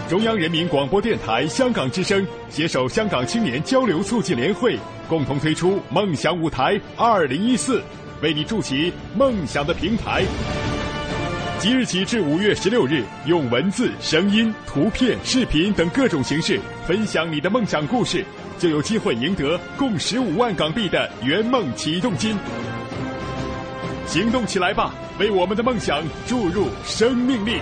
[0.09, 7.83] 中央人民广播电台香港之声携手香港青年交流促进联会，共同推出“梦想舞台二零一四”，
[8.23, 10.23] 为你筑起梦想的平台。
[11.59, 18.25] 即日起至五月十六日，用文字、声音、图片、视频等各种形式分享你的梦想故事，
[18.59, 22.37] 就有机会赢得共十五万港币的圆梦启动金。
[24.07, 24.95] 行动起来吧！
[25.19, 27.61] 为我们的梦想注入生命力。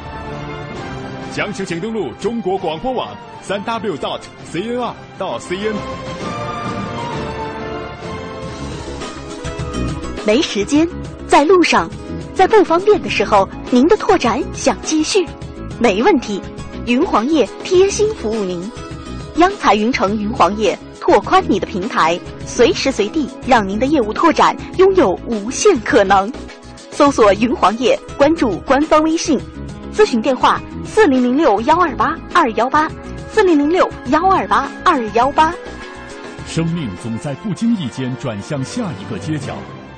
[1.31, 6.32] 详情请登录中国广播网三 w dot cnr 到 cn。
[10.25, 10.89] 没时间，
[11.27, 11.91] 在路上，
[12.33, 15.27] 在不方便的时候，您的拓展想继续，
[15.81, 16.41] 没问题。
[16.87, 18.71] 云黄页贴心服务您，
[19.37, 26.33] 央财云城云黄页拓宽你的平台，随时随地让您的业务拓展拥有无限可能。
[26.93, 29.41] 搜索“云黄页”，关注官方微信，
[29.93, 32.89] 咨询电话：四零零六幺二八二幺八，
[33.33, 35.53] 四零零六幺二八二幺八。
[36.47, 39.57] 生命总在不经意间转向下一个街角，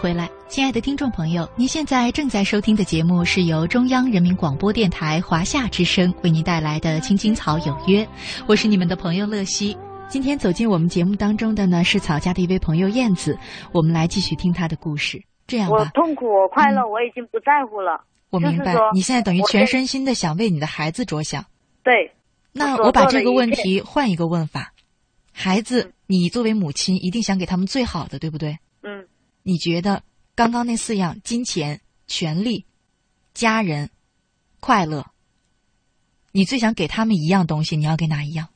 [0.00, 8.04] 回来，亲爱的听众朋友，您现在正在收听的节目是由中央人民广播电台华夏之声为您带来的《青青草有约》，
[8.46, 9.76] 我是你们的朋友乐西。
[10.08, 13.36] 今天走进我们节目当中的呢是草家的一位朋友燕子，
[13.72, 15.20] 我们来继续听她的故事。
[15.48, 18.04] 这样吧，我痛苦，我快乐，我已经不在乎了。
[18.30, 21.44] 我明白，你现在等于全身心的想为你的孩子着想。
[21.82, 22.12] 对。
[22.52, 24.72] 那我把这个问题换一个问法：
[25.32, 28.56] 孩子，你作为母亲一定想给他们最好的，对不对？
[28.84, 29.04] 嗯。
[29.48, 30.02] 你觉得
[30.34, 32.66] 刚刚那四样——金钱、权利、
[33.32, 33.88] 家人、
[34.60, 35.10] 快乐，
[36.32, 38.50] 你最想给他们一样东西，你要给哪一样？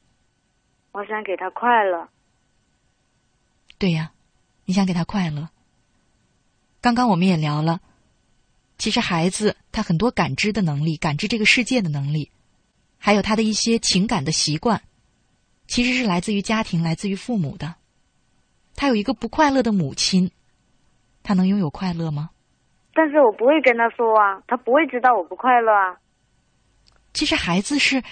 [0.93, 2.11] 我想给他快乐。
[3.79, 4.13] 对呀，
[4.67, 5.49] 你想给他快乐。
[6.83, 7.81] 刚刚我们也聊了，
[8.77, 12.31] 其实孩子他很多感知的能力，感知这个世界的能力，
[12.99, 14.83] 还有他的一些情感的习惯，
[15.67, 17.77] 其实是来自于家庭，来自于父母的。
[18.77, 20.31] 他有一个不快乐的母亲。
[21.23, 22.31] 他能拥有快乐吗？
[22.95, 25.97] 但是我不会跟他说啊，他不会知道我不快乐啊。
[27.15, 28.03] 其实孩子是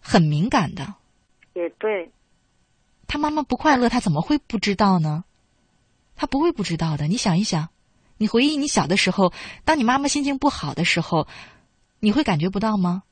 [0.00, 0.94] 很敏感的。
[1.54, 2.10] 也对。
[3.08, 5.24] 他妈妈不快乐，他怎么会不知道呢？
[6.16, 7.06] 他不会不知道的。
[7.06, 7.68] 你想一想，
[8.18, 9.32] 你回忆你小的时候，
[9.64, 11.28] 当你妈妈心情不好的时候，
[12.00, 13.04] 你会感觉不到吗？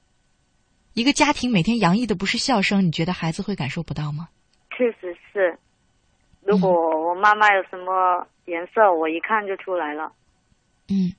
[0.92, 4.28] 一个家庭每天洋溢的不是笑声，你觉得孩子会感受不到吗？
[4.76, 5.58] 确实是。
[6.46, 10.12] 如果我妈妈有什么颜色，我一看就出来了。
[10.88, 11.14] 嗯，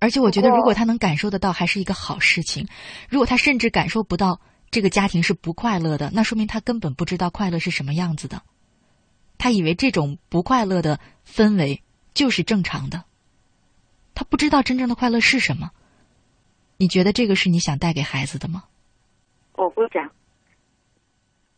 [0.00, 2.68] 而且我觉得，如果他能感受得到，还是一个好事情。
[3.08, 8.42] 如果他甚至感受不到这个家庭是不快乐的，那说明他根本不知道快乐是什么样子的。
[9.36, 11.82] 他以为这种不快乐的氛围
[12.14, 13.04] 就是正常的，
[14.14, 15.70] 他不知道真正的快乐是什么。
[16.76, 18.64] 你觉得这个是你想带给孩子的吗？
[19.54, 20.08] 我不讲。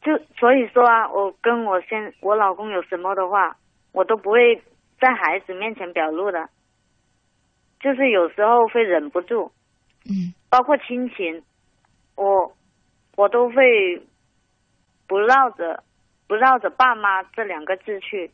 [0.02, 3.56] 就所以说啊，我跟我先我老公有什么的话，
[3.92, 4.62] 我都不会
[4.98, 6.48] 在孩子面前表露的，
[7.80, 9.52] 就是有时候会忍不住，
[10.06, 11.42] 嗯，包括亲情，
[12.16, 12.54] 我
[13.16, 14.02] 我都会
[15.06, 15.82] 不绕着
[16.26, 18.30] 不绕着爸妈这两个字去，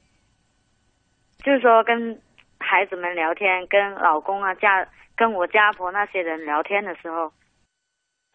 [1.38, 2.20] 就是说跟
[2.60, 7.32] 孩子们聊天，跟老公啊家跟我家婆那些人聊天的时候。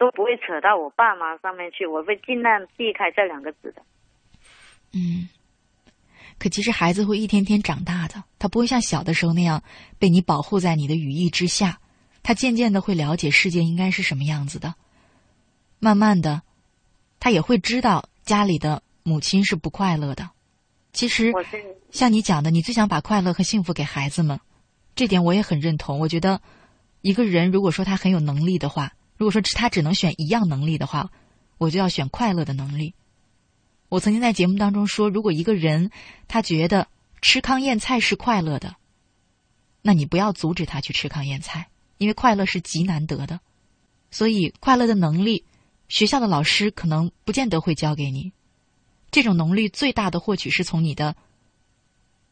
[0.01, 3.83] 都不会扯到我爸妈上面去，我会尽量避开这两个字的。
[4.93, 5.29] 嗯，
[6.39, 9.61] 可其实孩子会一天天长大的，他不会像小的时候那样
[9.99, 11.79] 被你保护在你的羽翼之下，
[12.23, 14.73] 他渐渐的会了解世界应该是什么样子的。
[15.77, 16.41] 慢慢的，
[17.19, 20.31] 他也会知道家里的母亲是不快乐的。
[20.93, 21.31] 其实，
[21.91, 24.39] 像你讲的，你最想把快乐和幸福给孩子们，
[24.95, 25.99] 这点我也很认同。
[25.99, 26.41] 我觉得，
[27.01, 28.93] 一个人如果说他很有能力的话。
[29.21, 31.11] 如果说他只能选一样能力的话，
[31.59, 32.95] 我就要选快乐的能力。
[33.87, 35.91] 我曾经在节目当中说，如果一个人
[36.27, 36.87] 他觉得
[37.21, 38.77] 吃糠咽菜是快乐的，
[39.83, 41.67] 那你不要阻止他去吃糠咽菜，
[41.99, 43.39] 因为快乐是极难得的。
[44.09, 45.45] 所以，快乐的能力，
[45.87, 48.31] 学校的老师可能不见得会教给你。
[49.11, 51.15] 这种能力最大的获取是从你的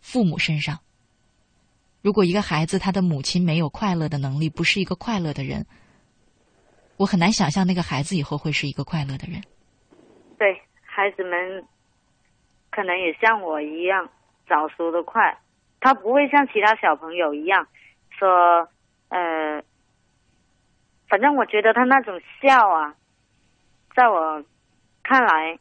[0.02, 0.80] 父母身上。
[2.02, 5.68] 如果一个孩子他的母亲没有快乐的能力，不是一个快乐的人。
[7.00, 9.40] 我很难想象那个孩子以后会是一个快乐的人。
[10.38, 11.64] 对孩子们，
[12.70, 14.10] 可能也像我一样
[14.50, 15.38] 早熟的快，
[15.80, 17.68] 他不会像其他小朋友一样
[18.10, 18.68] 说，
[19.08, 19.64] 呃，
[21.08, 22.96] 反正我觉得他那种笑啊，
[23.96, 24.44] 在我
[25.02, 25.58] 看来，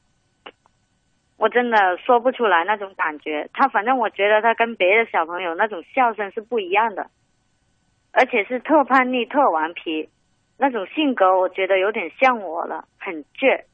[1.36, 3.48] 我真的说不出来那种感觉。
[3.52, 7.08] 他反正我觉得他跟别的小朋友那种笑声是不一样的，
[8.10, 10.08] 而且是特叛逆、特顽皮。
[10.60, 13.64] 那种性格，我觉得有点像我了，很倔。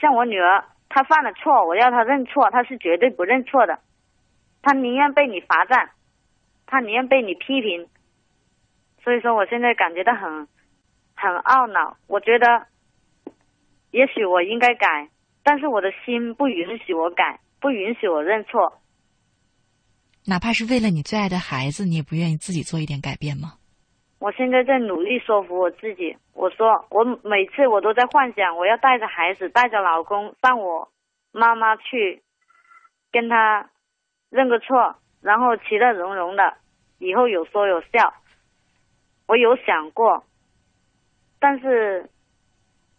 [0.00, 3.78] 像我女儿，她犯了错，我要她认错，她是绝对不认错的。
[4.62, 5.90] 她宁愿被你罚站，
[6.66, 7.86] 她宁愿被你批评。
[9.04, 10.48] 所以说，我现在感觉到很
[11.14, 11.96] 很懊恼。
[12.08, 12.66] 我觉得，
[13.92, 15.08] 也许我应该改，
[15.44, 18.80] 但是我的心不允许我改，不允许我认错。
[20.26, 23.57] 哪怕是为了你最爱的孩子，你也不愿意自己做一点改变吗？
[24.18, 26.16] 我现在在努力说服我自己。
[26.34, 30.88] 我说，我每次我都在幻想，我要带着孩子，带着老公，让我
[31.32, 32.22] 妈妈去
[33.12, 33.70] 跟他
[34.30, 36.56] 认个错，然后其乐融融的，
[36.98, 38.14] 以后有说有笑。
[39.26, 40.24] 我有想过，
[41.38, 42.08] 但是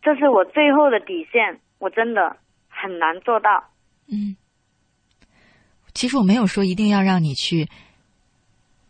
[0.01, 2.37] 这是我最后的底线，我真的
[2.69, 3.49] 很难做到。
[4.07, 4.37] 嗯，
[5.93, 7.67] 其实我没有说一定要让你去。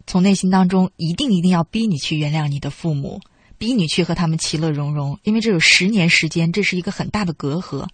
[0.10, 3.22] 从内心当中，一定一定要逼你去原谅你的父母，
[3.60, 7.88] 逼你去和他们其乐融融，因为这有十年时间，这是一个很大的隔阂。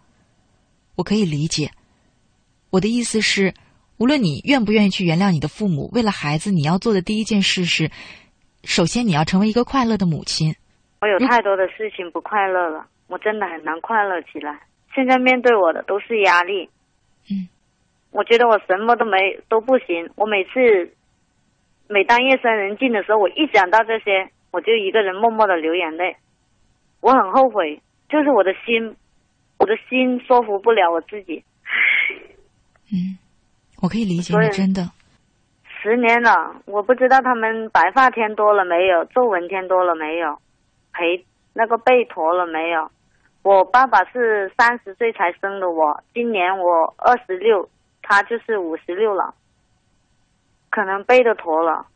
[0.96, 1.72] 我可以理解。
[2.70, 3.54] 我的意思是，
[3.98, 7.92] 无论你愿不愿意去原谅你的父母，为了孩子，你要做的第一件事是，
[8.64, 10.56] 首先你要成为一个快乐的母亲。
[11.02, 14.58] 我有太多的事情不快乐了，我真的很难快乐起来。
[14.96, 16.70] 现在面对我的都是压力。
[17.30, 17.50] 嗯，
[18.12, 20.10] 我觉得我什么都没都不行。
[20.16, 20.96] 我每次，
[21.88, 26.18] 每当夜深人静的时候，我一想到这些，我就一个人默默的流眼泪。
[27.02, 28.96] 我很后悔，就是我的心，
[29.60, 31.44] 我的心说服不了我自己。
[32.92, 33.18] 嗯。
[33.82, 34.82] 我可以理解你，真的。
[35.68, 40.40] 十年了，我不知道他们白发添多了没有，皱纹添多了没有，
[40.94, 42.90] 陪那个背驼了没有。
[43.44, 47.70] 我爸爸是三十岁才生的我，今年我二十六，
[48.02, 49.36] 他就是五十六了，
[50.76, 51.88] 可能背的驼了，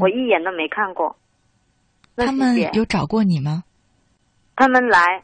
[0.00, 1.14] 我一眼都没看过。
[2.16, 3.62] 他们有找过你吗？
[4.56, 5.22] 他们来，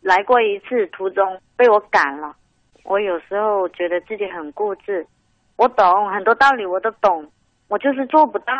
[0.00, 2.34] 来过一次，途中被我赶了。
[2.84, 5.06] 我有时候觉得自己很固执。
[5.56, 7.30] 我懂很多道理，我都懂，
[7.68, 8.54] 我就是做不到。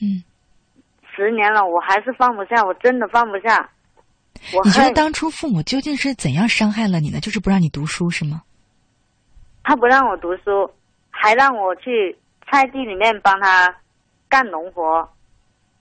[0.00, 0.24] 嗯，
[1.14, 3.68] 十年了，我还是放不下，我真的放不下。
[4.64, 7.20] 你觉得当初父母究竟是怎样伤害了你呢？
[7.20, 8.40] 就是不让你读书是吗？
[9.62, 10.70] 他不让我读书，
[11.24, 13.74] 还让我去菜地里面帮他
[14.28, 15.08] 干农活。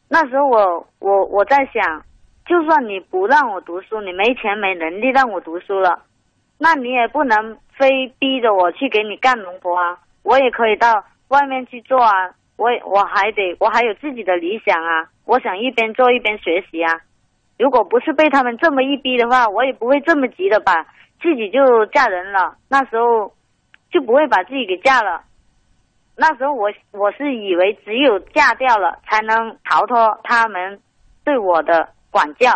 [0.07, 2.05] 那时候我我我在想，
[2.45, 6.03] 就算你不让我读书，你没钱没能力让我读书了，
[6.57, 7.57] 那你也不能。
[7.75, 9.97] 非逼着我去给你干农活啊！
[10.21, 12.29] 我也可以到外面去做啊！
[12.55, 15.09] 我我还得我还有自己的理想啊！
[15.25, 17.01] 我想一边做一边学习啊！
[17.57, 20.83] 如果不是被他们这么一逼的话，我也不会这么急的把
[21.19, 22.57] 自己就嫁人了。
[22.69, 23.33] 那时候
[23.89, 25.23] 就不会把自己给嫁了。
[26.15, 30.79] 那时候我我是以为只有嫁掉了才能逃脱他们
[31.23, 32.51] 对我的管教，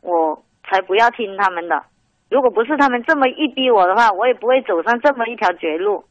[0.00, 1.84] 我才不要听他们的。
[2.28, 6.04] 如果不是他们这么一逼我的话，我也不会走上这么一条绝路。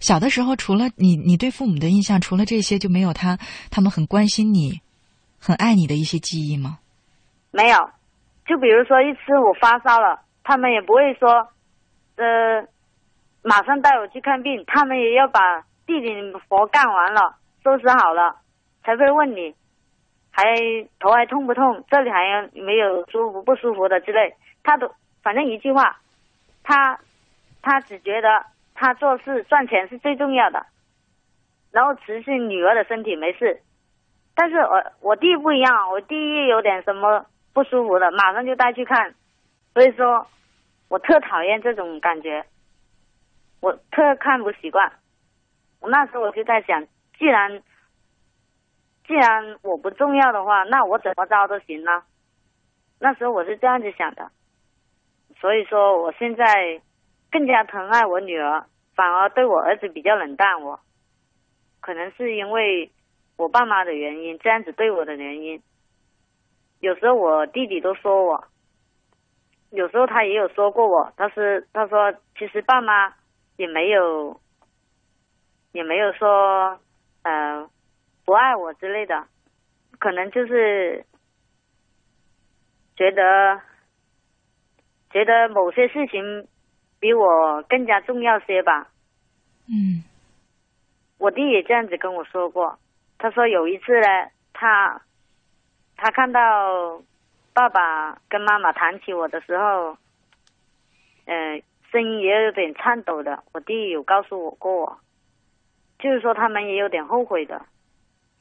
[0.00, 3.36] 小的时候，除了你，你对父母的印象，除了这些，就没有他，
[3.70, 4.80] 他们很关心你、
[5.38, 6.78] 很爱你的一些记忆吗？
[7.50, 7.76] 没有，
[8.46, 11.48] 就比如说一次我发烧了，他们也不会说，
[12.16, 12.66] 呃，
[13.42, 15.40] 马上带我去看病，他们也要把
[15.86, 18.36] 弟弟活干完了，收拾好了，
[18.82, 19.54] 才会问你，
[20.30, 20.44] 还
[20.98, 21.84] 头还痛不痛？
[21.90, 24.94] 这里还有没有舒服不舒服的之类，他都。
[25.22, 26.00] 反正一句话，
[26.62, 27.00] 他
[27.62, 30.66] 他只觉得他做事赚钱是最重要的，
[31.72, 33.62] 然后持续女儿的身体没事。
[34.34, 37.24] 但是我我弟不一样，我弟有点什么
[37.54, 39.14] 不舒服的，马上就带去看。
[39.72, 40.26] 所以说，
[40.88, 42.44] 我特讨厌这种感觉，
[43.60, 44.92] 我特看不习惯。
[45.84, 46.86] 我那时候我就在想，
[47.18, 47.62] 既然
[49.06, 52.04] 既然我不重要的话，那我怎么着都行呢？
[52.98, 54.30] 那时候我是这样子想的。
[55.38, 56.80] 所以说，我现在
[57.30, 58.64] 更加疼爱我女儿，
[58.94, 60.62] 反而对我儿子比较冷淡。
[60.62, 60.80] 我
[61.80, 62.90] 可能是因为
[63.36, 65.62] 我爸妈的原因，这样子对我的原因。
[66.80, 68.44] 有时候我弟弟都说我，
[69.68, 71.12] 有时候他也有说过我。
[71.18, 73.12] 他是他说，其实爸妈
[73.58, 74.40] 也没有
[75.74, 76.80] 也没有说
[77.24, 77.68] 呃
[78.24, 79.26] 不爱我之类的，
[79.98, 81.04] 可能就是
[82.96, 83.60] 觉得。
[85.10, 86.48] 觉得某些事情
[86.98, 88.88] 比我更加重要些吧。
[89.68, 90.02] 嗯，
[91.18, 92.80] 我弟也这样子跟我说过。
[93.16, 94.08] 他说有一次呢，
[94.52, 95.02] 他
[95.96, 97.00] 他看到
[97.52, 99.96] 爸爸跟妈妈谈起我的时候，
[101.26, 101.62] 嗯，
[101.92, 103.44] 声音也有点颤抖的。
[103.52, 104.98] 我弟有告诉我过，
[106.04, 107.64] 就是说他们也有点后悔的。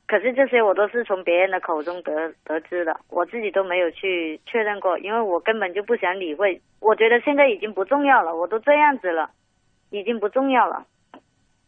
[0.05, 6.61] 可是这些我都是从别人的口中得得知的，我自己都没有去确认过，因为我根本就不想理会。
[6.81, 9.31] 我觉得现在已经不重要了，我都这样子了，
[9.89, 10.85] 已经不重要了。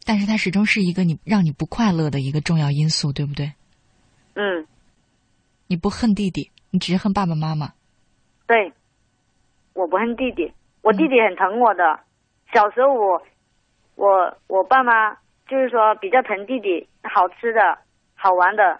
[0.05, 3.53] 但是它始终是一个你让你不快乐的一个重要因素，对不对？
[4.35, 4.67] 嗯。
[5.67, 7.73] 你不恨弟弟，你只是恨爸爸妈妈。
[8.45, 8.71] 对，
[9.73, 12.01] 我不恨弟弟，我弟弟很疼我的。
[12.53, 13.23] 小时候我，
[13.95, 15.17] 我我爸妈
[15.47, 17.79] 就是说比较疼弟弟，好吃的。
[18.17, 18.79] 好玩的，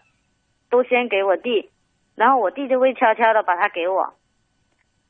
[0.70, 1.70] 都先给我弟，
[2.16, 4.14] 然后我弟就会悄悄的把它给我。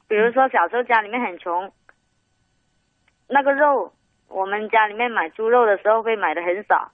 [0.09, 1.71] 比如说小时候家里面很穷，
[3.29, 3.93] 那个肉
[4.27, 6.91] 我们家里面买猪肉的时候会买的很少，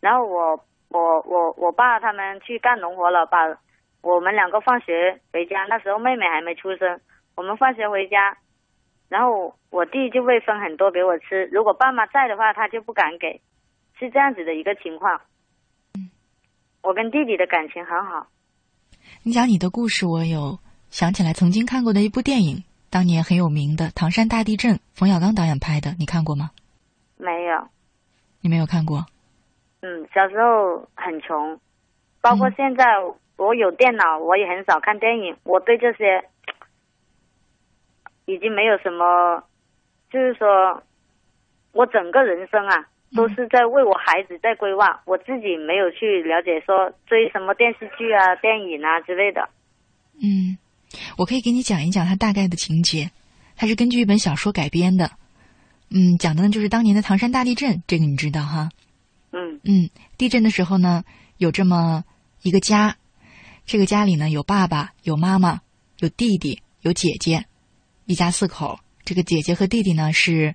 [0.00, 3.58] 然后我我我我爸他们去干农活了，把
[4.02, 7.00] 我们两个放学回家，那时候妹妹还没出生，
[7.36, 8.36] 我们放学回家，
[9.08, 13.40] 然后我弟就会分很多给我吃，如果爸妈在的话，他就不敢给，
[13.98, 15.20] 是这样子的一个情况。
[15.94, 16.10] 嗯
[16.80, 18.28] 我跟弟弟的感情很好。
[19.22, 20.58] 你讲你的故事，我有
[20.90, 26.50] 想起来曾经看过的一部电影，当年很有名的《唐山大地震》，冯小刚导演拍的，你看过吗？
[27.16, 27.68] 没没有。
[28.40, 29.04] 你没有看过？
[29.80, 31.60] 嗯，小时候很穷，
[32.20, 32.84] 包括现在
[33.36, 35.36] 我有电脑，我也很少看电影。
[35.44, 36.28] 我对这些
[38.24, 39.44] 已经没有什么，
[40.10, 40.82] 就是说，
[41.72, 49.48] 我整个人生啊，都是在为我孩子在规划，我自己没有去了解说追什么电视剧啊、电影啊之类的。
[50.20, 50.58] 嗯，
[51.16, 53.10] 我可以给你讲一讲它大概的情节，
[53.56, 55.10] 它是根据一本小说改编的。
[55.90, 58.68] 嗯，讲的呢就是当年的唐山大地震，这个你知道哈？
[59.32, 59.88] 嗯嗯，
[60.18, 61.02] 地震的时候呢，
[61.38, 62.04] 有这么
[62.42, 62.96] 一个家，
[63.64, 65.60] 这个家里呢有爸爸、有妈妈、
[65.98, 67.46] 有弟弟、有姐姐，
[68.04, 68.78] 一家四口。
[69.04, 70.54] 这个姐姐和弟弟呢是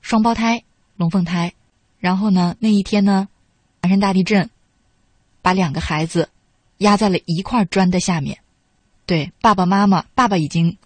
[0.00, 0.62] 双胞胎、
[0.96, 1.52] 龙凤胎。
[2.00, 3.28] 然后呢，那一天呢，
[3.82, 4.50] 唐山大地震
[5.42, 6.28] 把两个孩子
[6.78, 8.38] 压在了一块砖的下面。
[9.06, 10.76] 对，爸爸妈妈，爸爸已经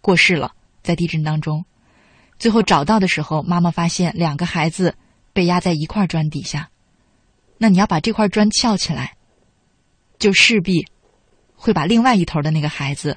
[0.00, 1.64] 过世了，在地震当中。
[2.38, 4.94] 最后找到的时候，妈妈发现两个孩子
[5.32, 6.70] 被压在一块砖底下。
[7.58, 9.16] 那你要把这块砖翘起来，
[10.18, 10.86] 就势必
[11.54, 13.16] 会把另外一头的那个孩子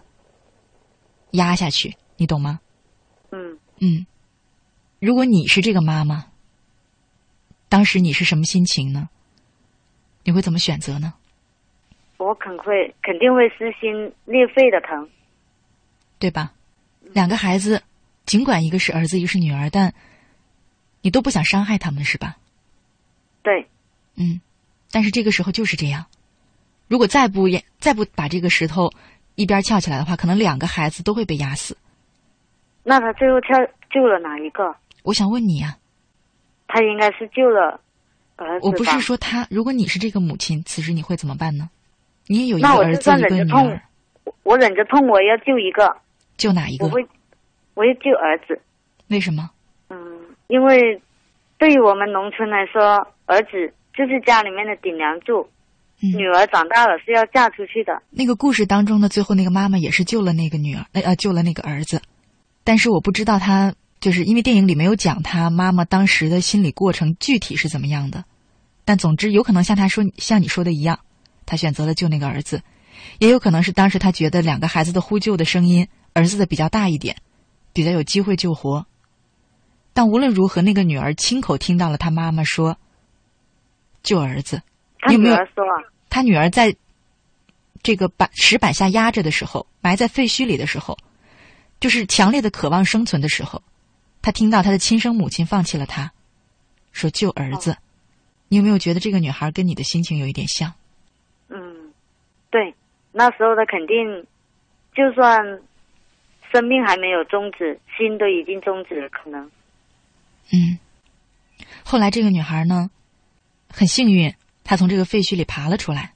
[1.32, 2.60] 压下去，你懂吗？
[3.32, 4.06] 嗯嗯。
[5.00, 6.26] 如果你是这个妈妈，
[7.70, 9.10] 当时你是什么心情呢？
[10.24, 11.14] 你会怎么选择呢？
[12.18, 15.10] 我肯会肯定会撕心裂肺的疼，
[16.18, 16.54] 对吧？
[17.02, 17.82] 两个孩子。
[18.26, 19.94] 尽管一个是儿子，一个是女儿，但
[21.02, 22.38] 你都不想伤害他们，是吧？
[23.44, 23.68] 对，
[24.16, 24.42] 嗯，
[24.90, 26.08] 但是这个时候就是这样。
[26.88, 27.44] 如果再不
[27.78, 28.92] 再不把这个石头
[29.36, 31.78] 一边翘起来的话，可能两个孩子都会被压死。
[32.82, 33.56] 那他最后跳
[33.92, 34.76] 救了哪一个？
[35.04, 35.78] 我想问你呀。
[36.68, 37.80] 他应该是救了
[38.36, 38.68] 儿子。
[38.68, 41.70] 我不是说他，如果你是这个母亲，此时你会怎么办呢？
[42.28, 43.82] 你也有一个儿子，一个女儿。
[44.44, 45.98] 我忍着痛，我要救一个。
[46.38, 46.86] 救哪一个？
[46.86, 47.06] 我会。
[47.76, 48.62] 我要救儿子，
[49.10, 49.50] 为什么？
[49.90, 49.98] 嗯，
[50.48, 51.02] 因为
[51.58, 55.50] 对于我们农村来说，儿子就是家里面的顶梁柱。
[56.02, 58.02] 嗯，女儿长大了是要嫁出去的。
[58.10, 62.02] 那个故事当中的最后那个妈妈也是救了那个女儿，呃，救了那个儿子。
[62.64, 63.76] 但是我不知道他，
[64.06, 68.24] 就是因为电影里没有讲他妈妈当时的心理过程具体是怎么样的。
[68.84, 71.00] 但总之，有可能像他说，像你说的一样，
[71.48, 72.62] 他选择了救那个儿子，
[73.18, 77.16] 也有可能是当时他觉得两个孩子的呼救的声音，儿子的比较大一点。
[77.74, 78.86] 比较有机会救活，
[79.92, 82.78] 但无论如何，那个女儿亲口听到了她妈妈说
[84.04, 84.62] ：“救儿子。”
[85.10, 85.66] 你有没有说？
[86.08, 86.76] 他女儿在
[87.82, 90.96] 这个板石板下压着的时候，埋在废墟里的时候，
[91.80, 93.64] 就是强烈的渴望生存的时候，
[94.26, 96.12] 他听到他的亲生母亲放弃了他，
[96.92, 97.78] 说救儿子。
[98.48, 100.74] 你有没有觉得这个女孩跟你的心情有一点像？
[101.50, 101.94] 嗯，
[102.50, 102.74] 对，
[103.12, 104.26] 那时候他肯定，
[104.96, 105.62] 就算。
[106.52, 109.52] 生命还没有终止，心都已经终止了，可能。
[110.54, 110.80] 嗯，
[111.84, 112.90] 后来这个女孩呢，
[113.68, 116.14] 很幸运，她从这个废墟里爬了出来，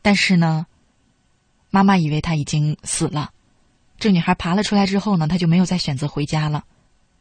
[0.00, 0.66] 但是呢，
[1.70, 3.30] 妈妈以为她已经死了。
[3.98, 6.64] 这女孩爬了出来之后呢，她就没有再选择回家了，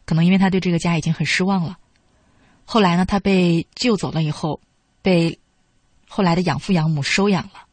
[0.05, 1.77] 可能因为他对这个家已经很失望了。
[2.65, 4.59] 后来呢，他被救走了以后，
[5.01, 5.39] 被
[6.07, 7.65] 后来的养父养母收养了。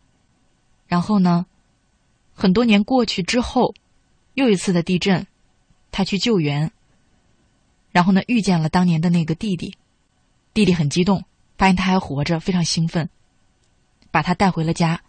[0.86, 1.46] 然后呢，
[2.34, 3.74] 很多年过去之后。
[4.34, 5.26] 又一次的地震，
[5.90, 6.70] 他去救援，
[7.90, 9.76] 然后呢，遇见了当年的那个弟弟，
[10.54, 11.24] 弟弟很激动，
[11.58, 13.10] 发现他还活着，非常兴奋，
[14.12, 15.02] 把他带回了家，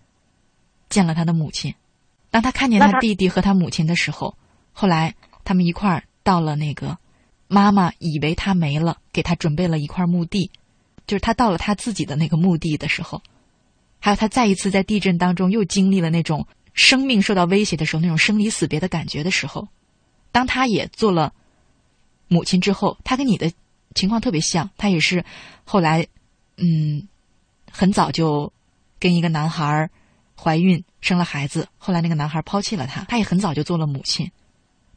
[0.89, 1.74] 见了他的母亲。
[2.32, 4.36] 当他看见他弟弟和他母亲的时候，
[4.74, 5.15] 后来
[5.45, 6.97] 他们一块儿到了那个
[7.54, 10.49] 妈妈以为他没了，给他准备了一块墓地，
[11.06, 13.22] 就是他到了他自己的那个墓地的时候，
[13.99, 16.47] 还有他再一次在地震当中又经历了那种。
[16.74, 19.68] 生命受到威胁的时候，那种生离死别的感觉的时候，
[20.32, 21.34] 当他也做了
[22.30, 23.52] 母亲之后，他跟你的
[23.93, 24.70] 情况特别像。
[24.78, 25.26] 他也是
[25.66, 26.08] 后来，
[26.56, 27.10] 嗯，
[27.70, 28.54] 很早就
[29.02, 29.89] 跟一个男孩
[30.41, 34.32] 怀孕生了孩子，后来那个男孩抛弃了他，他也很早就做了母亲。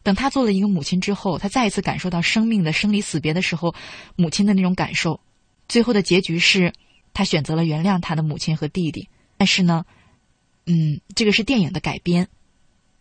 [0.04, 3.74] 等他做了一个母亲之后，他再一次感受到生命的生离死别的时候，
[4.14, 5.18] 母亲的那种感受。
[5.66, 6.72] 最后的结局是
[7.12, 9.84] 他选择了原谅他的母亲和弟弟，但是呢。
[10.66, 12.26] 嗯，这个是电影的改编，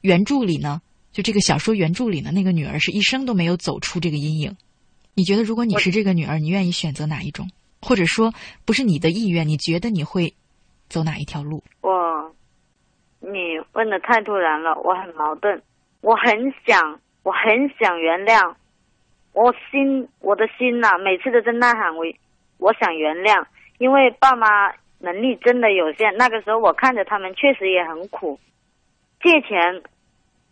[0.02, 0.82] 原著里呢，
[1.14, 4.58] 就这个小说原著里呢，那个女儿是一生都没有走出这个阴影。
[5.14, 7.50] 你觉得，如果你是这个女儿，你愿意选择哪一种？
[7.82, 8.34] 或者说，
[8.66, 10.36] 不是你的意愿，你觉得你会
[10.90, 11.64] 走哪一条路？
[11.80, 11.90] 我，
[13.22, 13.40] 你
[13.72, 15.64] 问的太突然了，我很矛盾。
[16.04, 18.54] 我很想，我很想原谅，
[19.34, 22.06] 我心，我的心呐，每次都在呐喊，我，
[22.60, 23.46] 我想原谅，
[23.80, 24.76] 因为爸妈。
[25.04, 26.16] 能力真的有限。
[26.16, 28.40] 那个时候我看着他们确实也很苦，
[29.22, 29.84] 借钱，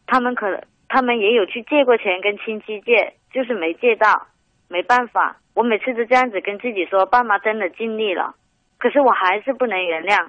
[0.06, 4.28] 他们可他们也有去借过钱跟亲戚借，就是没借到，
[4.68, 5.38] 没办法。
[5.54, 8.36] 我每次都这样子跟自己说，爸妈真的尽力了，
[8.78, 10.28] 可是我还是不能原谅，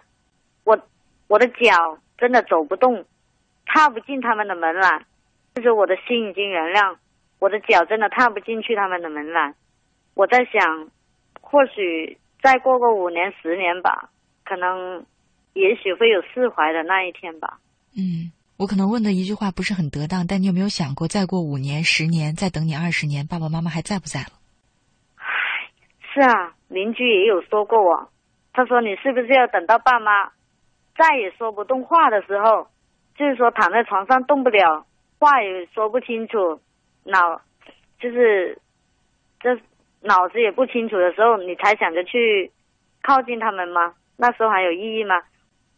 [0.62, 0.78] 我
[1.26, 3.04] 我的脚真的走不动，
[3.66, 5.02] 踏不进他们的门了，
[5.54, 6.96] 就是我的心已经原谅，
[7.38, 9.54] 我的脚真的踏不进去他们的门栏。
[10.14, 10.90] 我在想，
[11.40, 14.10] 或许再过个五年十年吧，
[14.44, 15.04] 可能
[15.52, 17.58] 也许会有释怀的那一天吧。
[17.96, 24.32] 嗯，我可能问的一句话不是很得当，但你有没有想过，再过五年、十年，再等你二十年，爸爸妈妈还在不在了？
[26.14, 28.10] 是啊，邻居也有说过我，
[28.52, 30.28] 他说你是不是要等到爸妈
[30.96, 32.68] 再也说不动话的时候，
[33.16, 34.86] 就是说躺在床上动不了，
[35.22, 36.60] 话也说不清楚，
[37.04, 37.40] 脑
[38.00, 38.58] 就是
[39.40, 39.54] 这
[40.00, 42.50] 脑子也不清楚的时候，你才想着去
[43.02, 43.94] 靠近他们吗？
[44.16, 45.22] 那时候还有意义吗？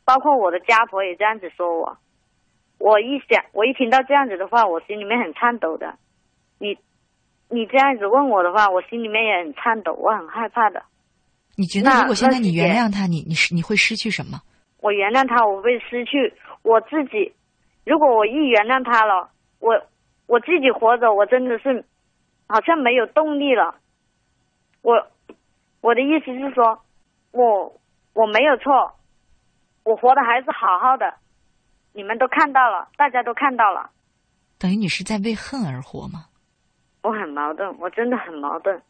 [0.04, 1.98] 包括我的家婆也这样子说我，
[2.78, 5.94] 我一想，我一听到这样子的话，我心里面很颤抖的。
[6.58, 6.78] 你。
[7.50, 10.82] 你这样子问我的话，我心里面也很颤抖，我很害怕的。
[11.56, 14.40] 你觉得如果现在你原谅他，你你是你会失去什么？
[14.80, 16.32] 我原谅他，我会失去
[16.62, 17.32] 我自己。
[17.84, 19.30] 如果我一原谅他了，
[19.64, 19.80] 我
[20.26, 21.86] 我自己活着，我真的是
[22.46, 23.76] 好像没有动力了。
[24.82, 25.06] 我
[25.80, 26.84] 我的意思是说，
[27.32, 27.80] 我
[28.12, 28.92] 我没有错，
[29.82, 31.14] 我活的还是好好的。
[31.94, 33.88] 你们都看到了，大家都看到了。
[34.58, 36.26] 等于你是在为恨而活吗？
[37.02, 38.82] 我很矛盾，我真的很矛盾。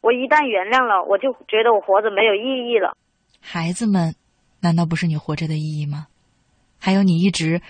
[0.00, 2.96] 我一旦原谅了，我就觉得我活着没有意义了。
[3.40, 4.16] 孩子们，
[4.60, 6.08] 难道不是你活着的意义吗？
[6.80, 7.62] 还有你一直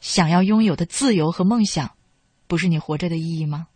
[0.00, 1.90] 想要拥有的自由和梦想，
[2.46, 3.68] 不是你活着的意义吗？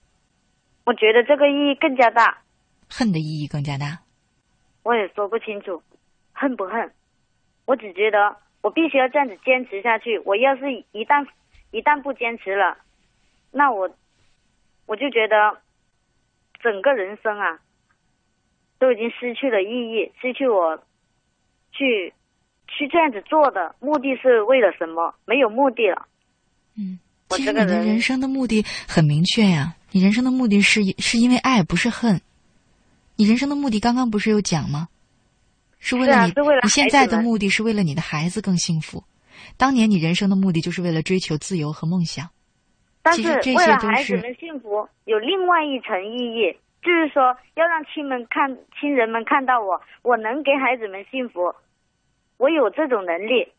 [0.85, 2.43] 我觉得这个意义更加大，
[2.89, 4.01] 恨的意义更加大。
[4.83, 5.83] 我也说不清楚，
[6.33, 6.93] 恨不恨？
[7.67, 10.19] 我只觉得我必须要这样子坚持下去。
[10.25, 11.27] 我要是一旦
[11.71, 12.79] 一旦不坚持了，
[13.51, 13.91] 那我。
[14.85, 15.63] 我就觉得，
[16.61, 17.61] 整个人生啊，
[18.81, 20.83] 都已经失去了意义，失去我
[21.71, 22.13] 去
[22.67, 25.15] 去这样子做的目的是为了什么？
[25.25, 26.09] 没有目的了。
[26.77, 26.99] 嗯，
[27.31, 32.21] 其实你的人生的目的很明确呀，你人生的目的是是因为爱，不是恨。
[33.17, 34.89] 你人生的目的刚刚不是有讲吗？
[35.79, 39.03] 是为了你，你现在的目的是为了你的孩子更幸福。
[39.57, 42.31] 当年你人生的目的就是为了追求自由和梦想。
[43.03, 51.53] 但是为了孩子们幸福，有另外一层意义，就是说要让亲们看亲人们看到我，我能给孩子们幸福，
[52.37, 53.53] 我有这种能力，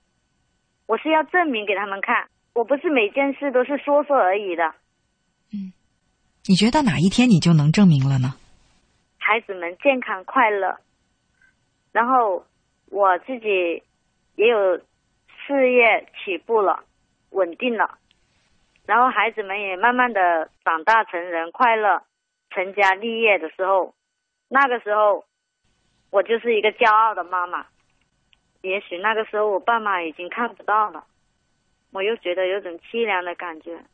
[0.86, 4.64] 我是要证明给他们看，我不是每件事都是说说而已的。
[5.52, 5.74] 嗯，
[6.48, 8.36] 你觉得到哪一天你就能证明了呢？
[9.18, 10.78] 孩子们健康快乐，
[11.92, 12.46] 然后
[12.92, 13.84] 我自己
[14.36, 14.78] 也有
[15.46, 16.84] 事业起步了，
[17.32, 17.98] 稳定了。
[18.86, 22.04] 然后孩子们也慢慢的长大成人，快乐
[22.50, 23.96] 成家立业的时候，
[24.50, 25.24] 那个时候
[26.12, 27.66] 我就是一个骄傲的妈妈。
[28.62, 31.06] 也许那个时候我爸妈已经看不到了，
[31.94, 33.86] 我又觉得有种凄凉的感觉。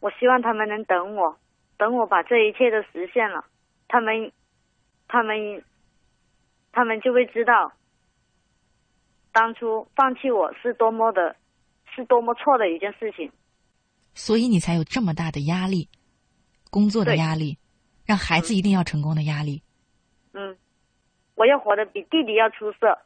[0.00, 1.36] 我希望他们能等我，
[1.76, 3.44] 等我把这一切都实现了，
[3.88, 4.32] 他们，
[5.08, 5.62] 他们，
[6.72, 7.72] 他们就会知道，
[9.32, 11.36] 当初放弃我是多么的，
[11.94, 13.30] 是多么错的一件事情。
[14.14, 15.88] 所以你才有这么大的压力，
[16.70, 17.58] 工作的压力，
[18.06, 19.62] 让孩子一定要成功的压力。
[20.32, 20.56] 嗯，
[21.34, 22.98] 我要活得比弟弟要出色，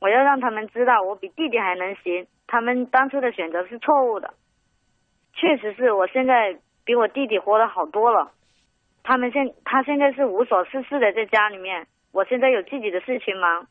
[0.00, 2.26] 我要让他们知道我比弟弟还能行。
[2.52, 4.34] 他们当初的选择是错误的，
[5.32, 8.30] 确实是我现在比我弟弟活得好多了。
[9.02, 13.68] 他们现他现在是无所事事的在家里面，我现在有自己的事情忙。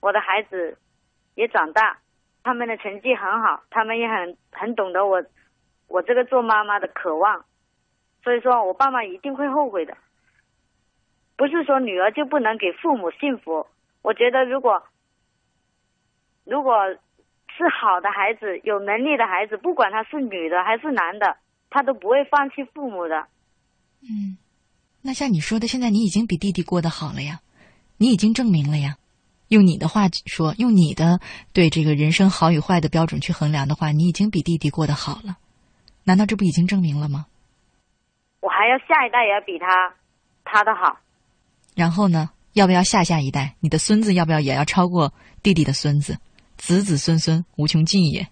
[0.00, 0.78] 我的孩子
[1.34, 1.98] 也长大，
[2.44, 5.24] 他们的成绩很好，他们也很很懂得我。
[5.88, 7.44] 我这个做妈妈的渴望，
[8.22, 9.96] 所以说我爸妈一定会后悔的。
[11.36, 13.66] 不是说女儿就不能给父母幸福，
[14.02, 14.84] 我觉得如果
[16.44, 16.96] 如果
[17.56, 21.36] 是好的孩子，有能力的孩子，不管他是女的还是男的，
[21.70, 23.26] 他都不会放弃父母的。
[24.02, 24.36] 嗯，
[25.02, 27.40] 那像你说的，现在你已经比弟弟过得好了呀，
[27.98, 28.96] 你已经证明了呀。
[29.48, 31.20] 用你的话说，用你的
[31.52, 35.36] 对这个人生好与坏的标准去衡量的话，你已经比弟弟过得好了。
[36.04, 37.26] 难道这不已经证明了吗？
[38.40, 39.94] 我还要下一代也要比他
[40.44, 40.98] 他的好。
[41.76, 42.30] 然后呢？
[42.54, 43.54] 要不要下下一代？
[43.60, 46.18] 你的孙子要不要也要超过弟弟的孙子？
[46.62, 48.28] 子子孙孙无穷尽也。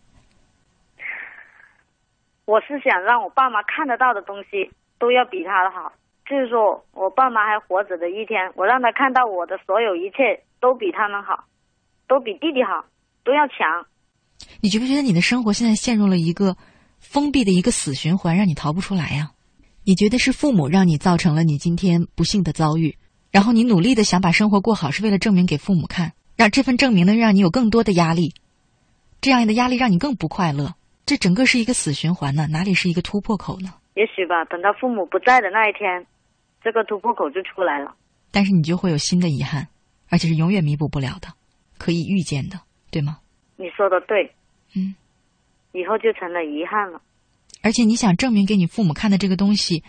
[2.45, 4.71] 我是想让我爸妈看得到的东西
[5.01, 5.93] 都要比他的好。
[6.29, 11.45] 就是说我爸妈还活着的一天，我让他看到我的所有一切都比他们好，
[12.07, 12.87] 都比弟弟好，
[13.25, 13.85] 都要强。
[14.61, 16.57] 你觉不觉得你的生活现在陷入了一个？
[17.01, 19.31] 封闭的一个死循环，让你逃不出来呀！
[19.85, 22.95] 你觉得是父母让你造成了你今天不幸的遭遇，
[23.33, 28.33] 然后你努力的想把生活过好，是为了证明给父母看，让这份证明能让你有更多的压力，
[29.21, 30.75] 这样的压力让你更不快乐，
[31.05, 33.75] 这整个是一个死循环呢，哪里是一个突破口呢？
[33.95, 36.07] 也许吧，等到父母不在的那一天，
[36.65, 37.95] 这个突破口就出来了。
[38.31, 39.69] 但是你就会有新的遗憾，
[40.09, 41.29] 而且是永远弥补不了的，
[41.77, 42.59] 可以预见的，
[42.91, 43.19] 对吗？
[43.59, 44.33] 你说的对，
[44.75, 44.95] 嗯，
[45.73, 47.03] 以后就成了遗憾了。
[47.61, 49.85] 而且你想证明给你父母看的这个东西，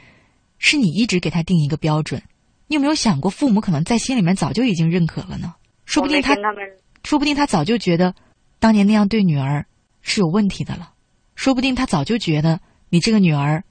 [0.59, 2.21] 是你一直给他定一个标准。
[2.67, 5.55] 你有没有想过，父母可能在心里面早就已经认可了呢？
[5.91, 6.63] 说不定他，他们
[7.03, 8.15] 说不定他早就觉得，
[8.59, 9.65] 当年那样对女儿
[10.01, 10.93] 是有问题的了。
[11.35, 13.63] 说不定他早就觉得你这个女儿，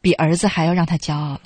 [0.00, 1.42] 比儿子还要让他骄傲了。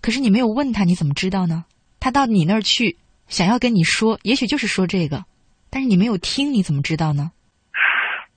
[0.00, 1.66] 可是你没有问他，你怎么知道呢？
[2.00, 2.96] 他到你那儿去，
[3.28, 5.24] 想要跟你说，也许就是说这个，
[5.68, 7.30] 但是你没有听，你怎么知道呢？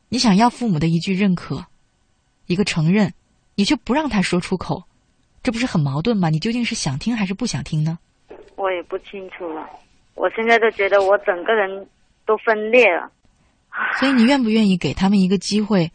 [0.09, 1.66] 你想要父母的一句认可，
[2.45, 3.13] 一个承认，
[3.55, 4.84] 你却不让他说出口，
[5.41, 6.30] 这不是很矛盾吗？
[6.30, 7.97] 你究竟是想听还是不想听呢？
[8.57, 9.68] 我也不清楚了，
[10.16, 11.88] 我现在都觉得我整个人
[12.26, 13.11] 都分裂了。
[13.99, 15.91] 所以你愿不愿意给他们一个机会，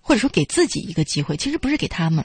[0.00, 1.36] 或者说给自己一个机会？
[1.36, 2.24] 其实不是给他们，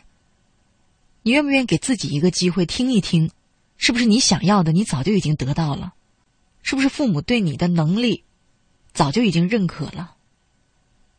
[1.23, 3.29] 你愿不愿意给自己一个机会，听一听？
[3.77, 5.93] 是不是你想要的，你早就已经得到了？
[6.61, 8.23] 是不是父母对你的能力
[8.91, 10.15] 早就已经认可了？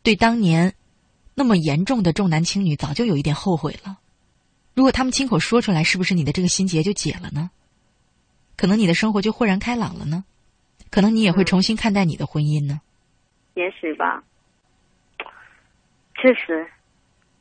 [0.02, 0.74] 对当年
[1.34, 3.98] 那么严重的重男轻女，早就有一点后悔了。
[4.74, 7.50] 如果他们亲口说出来，是不是你的这个心结就解了呢？
[8.58, 10.24] 可能你的生活就豁然开朗了呢？
[10.90, 12.80] 可能你也会重新看待你的婚姻呢？
[13.54, 14.22] 也许吧。
[16.20, 16.66] 确实，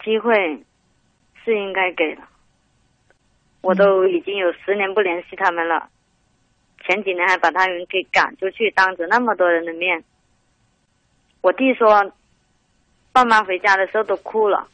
[0.03, 0.31] 机会
[1.43, 2.21] 是应该给的。
[3.61, 5.89] 我都已经有十年不联系他们了，
[6.85, 10.03] 前几年还把他们给赶出去，当着那么多人的面。
[11.41, 12.13] 我弟说，
[13.11, 14.67] 爸妈回家的时候都哭了。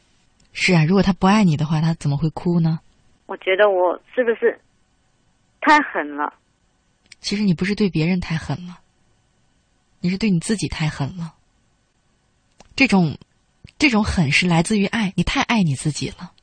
[0.51, 2.81] 是啊，如果他不爱你的话，他怎么会哭呢？
[3.27, 4.59] 我觉得我是不是
[5.65, 6.33] 太狠了？
[7.21, 8.79] 其实你不是对别人太狠了，
[9.99, 11.35] 你是对你自己太狠了。
[12.75, 13.17] 这种
[13.77, 16.33] 这种狠是来自于爱，你太爱你自己了，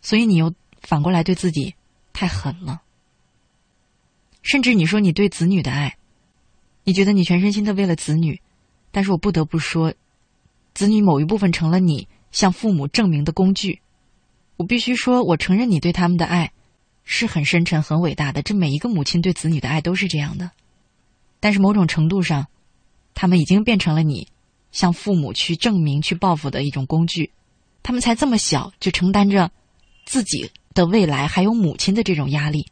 [0.00, 0.54] 所以你又。
[0.86, 1.74] 反过来对自己
[2.12, 2.82] 太狠了，
[4.42, 5.96] 甚至你说你对子女的爱，
[6.82, 8.42] 你觉得你全身心的为了子女，
[8.90, 9.94] 但是我不得不说，
[10.74, 13.80] 子女某一部分成了你向父母证明的工具。
[14.58, 16.52] 我必须说，我承认你对他们的爱
[17.04, 20.50] 是很深沉、很伟大的，这每一个母亲对子女的爱都是这样的。
[21.40, 22.48] 但是某种程度上，
[23.14, 24.28] 他们已经变成了你
[24.72, 27.30] 向父母去证明、去报复的一种工具。
[27.82, 29.50] 他们才这么小，就承担着
[30.04, 30.50] 自己。
[30.74, 32.66] 的未来还有母亲的这种压力，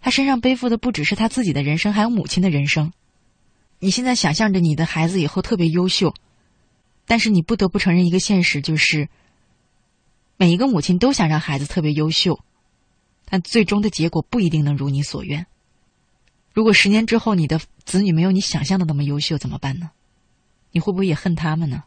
[0.00, 2.90] 他身上背负的不只是他自己的人生，还有母亲的人生。
[3.80, 6.14] 你现在想象着你的孩子以后特别优秀，
[7.04, 9.10] 但是你不得不承认一个现实，就是
[10.38, 12.40] 每一个母亲都想让孩子特别优秀，
[13.30, 15.46] 但最终的结果不一定能如你所愿。
[16.52, 19.92] 如果十年之后你的子女没有你想象的那么优秀，怎么办呢？
[20.72, 21.84] 你会不会也恨他们呢？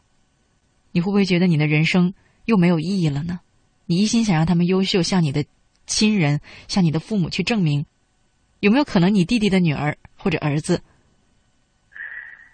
[0.90, 2.14] 你会不会觉得你的人生
[2.46, 3.40] 又没有意义了呢？
[3.86, 5.44] 你一心想让他们优秀，向你的
[5.86, 7.84] 亲人、向你的父母去证明，
[8.60, 10.82] 有没有可能你弟弟的女儿或者儿子，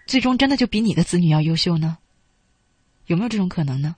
[0.05, 1.97] 最终真的就比你的子女要优秀呢？
[3.05, 3.95] 有没有这种可能呢？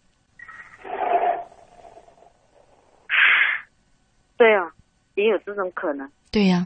[4.37, 4.73] 对啊，
[5.15, 6.09] 也有这种可能。
[6.31, 6.65] 对呀，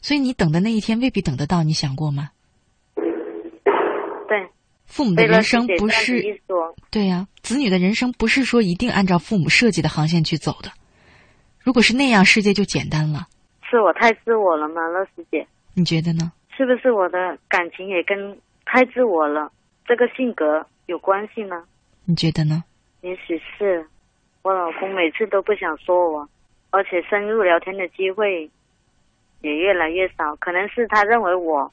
[0.00, 2.30] 所以你等的那一天未必等得到，你想过吗？
[2.94, 4.48] 对。
[4.86, 6.40] 父母的人生不是
[6.90, 10.70] 对呀，子女的人生不是说一定按照父母设计的航线去走的。
[11.60, 13.26] 如果是那样，世界就简单了。
[13.68, 15.46] 是我太自我了吗，乐师姐？
[15.74, 16.32] 你觉得呢？
[16.56, 19.52] 是不是我的感情也跟太自我了
[19.86, 21.64] 这个性格有关系呢？
[22.06, 22.64] 你觉得呢？
[23.02, 23.86] 也许是，
[24.42, 26.26] 我老公每次都不想说我，
[26.70, 28.50] 而且深入聊天的机会
[29.40, 30.36] 也越来越少。
[30.36, 31.72] 可能是他认为我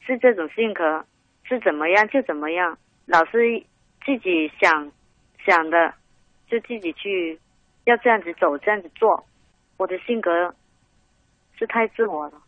[0.00, 1.04] 是这种性格。
[1.50, 2.76] 是怎么样就怎么样，
[3.06, 3.64] 老是
[4.04, 4.92] 自己想
[5.46, 5.94] 想的，
[6.46, 7.40] 就自己去
[7.84, 9.24] 要这样子走，这样子做。
[9.78, 10.54] 我的性格
[11.58, 12.42] 是太自我了，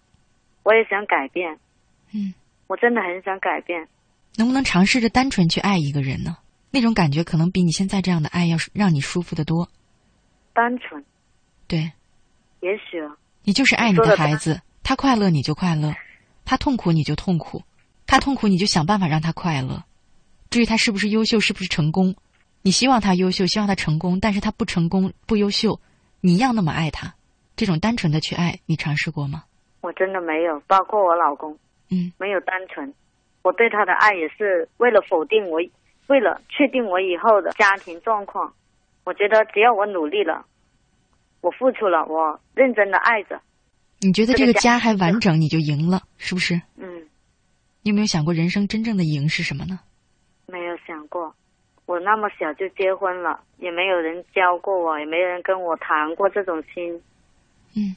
[0.64, 1.59] 我也想改变。
[2.12, 2.34] 嗯，
[2.66, 3.88] 我真的很想改变。
[4.36, 6.36] 能不能尝试着单纯去爱一个人呢？
[6.70, 9.66] 那种感觉可能比你现在这样的爱要让你舒服的多。
[10.53, 11.03] 单纯。
[11.70, 11.92] 对。
[12.58, 13.00] 也许。
[13.44, 15.94] 你就是爱你的孩子，他快乐你就快乐，
[16.44, 17.62] 他痛苦你就痛苦。
[18.06, 19.84] 他痛苦，你就想办法让他快乐。
[20.50, 22.16] 至于他是不是优秀，是不是成功，
[22.62, 25.80] 你希望他优秀，希望他成功，但是他不成功、不优秀，
[26.20, 27.14] 你一样那么爱他。
[27.54, 29.44] 这种单纯的去爱，你尝试过吗？
[29.80, 31.56] 我真的没有，包括我老公，
[31.88, 32.92] 嗯，没有单纯。
[33.42, 35.60] 我对他的爱也是为了否定我，
[36.08, 38.52] 为了确定我以后的家庭状况。
[39.04, 40.44] 我觉得只要我努力了，
[41.41, 43.41] 我付出了，我认真的爱着。
[44.01, 46.55] 你觉得这个家还完整，你就赢了，是不是？
[46.76, 47.07] 嗯。
[47.82, 49.80] 你有没有想过，人生真正的赢是什么呢？
[50.47, 51.34] 没有想过。
[51.86, 57.03] 我那么小就结婚了，也没有人教过我，也没人跟我谈过这种心。
[57.74, 57.97] 嗯。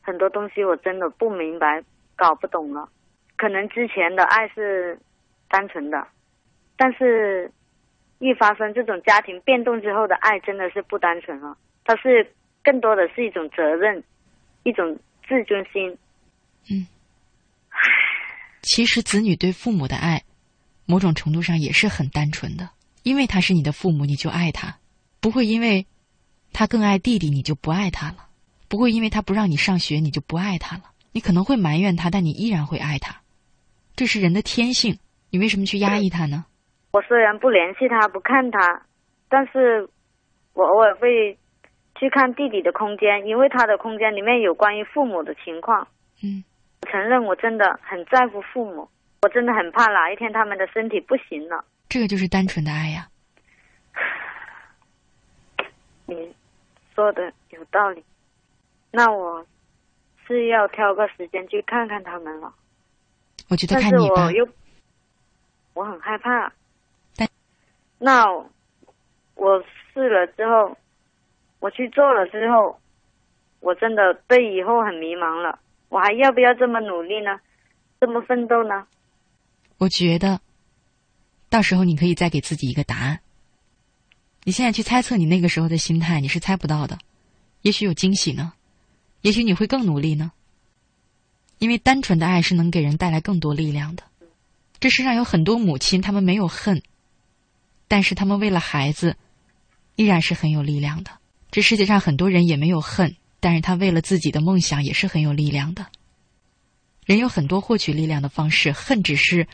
[0.00, 1.82] 很多东西我真的不明白，
[2.16, 2.88] 搞不懂了。
[3.36, 4.98] 可能之前的爱是
[5.48, 6.06] 单纯的，
[6.76, 7.50] 但是
[8.18, 11.56] 一发生这种家庭变动之后的爱，真的是不单纯了。
[11.84, 14.02] 它是更多的是一种责任，
[14.62, 15.96] 一种自尊心。
[16.70, 16.86] 嗯。
[18.62, 20.22] 其实子女对父母的爱，
[20.86, 22.70] 某种程度上也是很单纯的，
[23.02, 24.76] 因为他是你的父母，你就爱他，
[25.20, 25.86] 不会因为
[26.52, 28.28] 他更爱弟弟你就不爱他了，
[28.68, 33.20] 不会因为他不让你上学你就不爱他了，你可能会埋怨他，但你依然会爱他，
[33.96, 34.96] 这是人的天性，
[35.30, 36.44] 你为什么去压抑他呢？
[36.92, 38.86] 我虽然不联系他，不看他，
[39.28, 39.88] 但是
[40.52, 41.36] 我偶尔会
[42.02, 45.86] 去看弟弟的空间，因为他的空间里面有关于父母的情况。
[46.20, 46.42] 嗯。
[46.90, 48.88] 承认我真的很在乎父母，
[49.22, 51.64] 我真的很怕哪一天他们的身体不行了。
[51.88, 53.06] 这个就是单纯的爱呀。
[56.06, 56.34] 你
[56.92, 58.02] 说的有道理，
[58.90, 59.46] 那我
[60.26, 62.52] 是要挑个时间去看看他们了。
[63.48, 64.24] 我觉得看你吧。
[64.24, 64.48] 我又
[65.74, 66.52] 我很害怕。
[67.14, 67.28] 但
[68.00, 68.26] 那
[69.36, 70.76] 我试了之后，
[71.62, 72.80] 我去做了之后，
[73.60, 75.60] 我真的对以后很迷茫了。
[75.90, 77.38] 我还要不要这么努力呢？
[78.00, 78.88] 这么奋斗呢？
[79.78, 80.40] 我觉得，
[81.48, 83.20] 到时候你可以再给自己一个答案。
[84.42, 86.98] 你现在去猜测你那个时候的心态，你是猜不到的。
[87.60, 88.54] 也许有惊喜呢，
[89.20, 90.32] 也许你会更努力呢。
[91.58, 94.02] 因为单纯的爱是能给人带来更多力量的。
[94.80, 96.82] 这世上有很多母亲，他们没有恨，
[97.86, 99.16] 但是他们为了孩子，
[99.94, 101.21] 依然是很有力量的。
[101.52, 103.14] 这世界上很多人也没有恨。
[103.38, 105.84] 但是他为了自己的梦想也是很有力量的。
[107.04, 109.48] 人有很多获取力量的方式，恨只是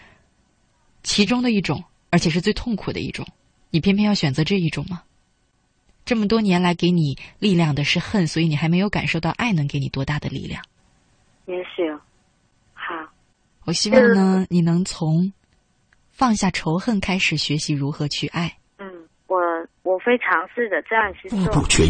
[1.03, 3.27] 其中的一种，而且是最痛苦的一种。
[3.71, 5.05] 你偏偏要选择这一种吗？
[6.05, 10.63] 这么多年来给你力量的是恨，所以你还没有感受到爱能给你多大的力量。
[11.47, 11.91] 也许，
[12.75, 12.93] 好。
[13.65, 15.33] 我希望呢，你能从
[16.11, 18.55] 放下仇恨开始学习如何去爱。
[18.77, 18.87] 嗯，
[19.27, 19.39] 我
[19.83, 21.39] 我会尝试着这样去做。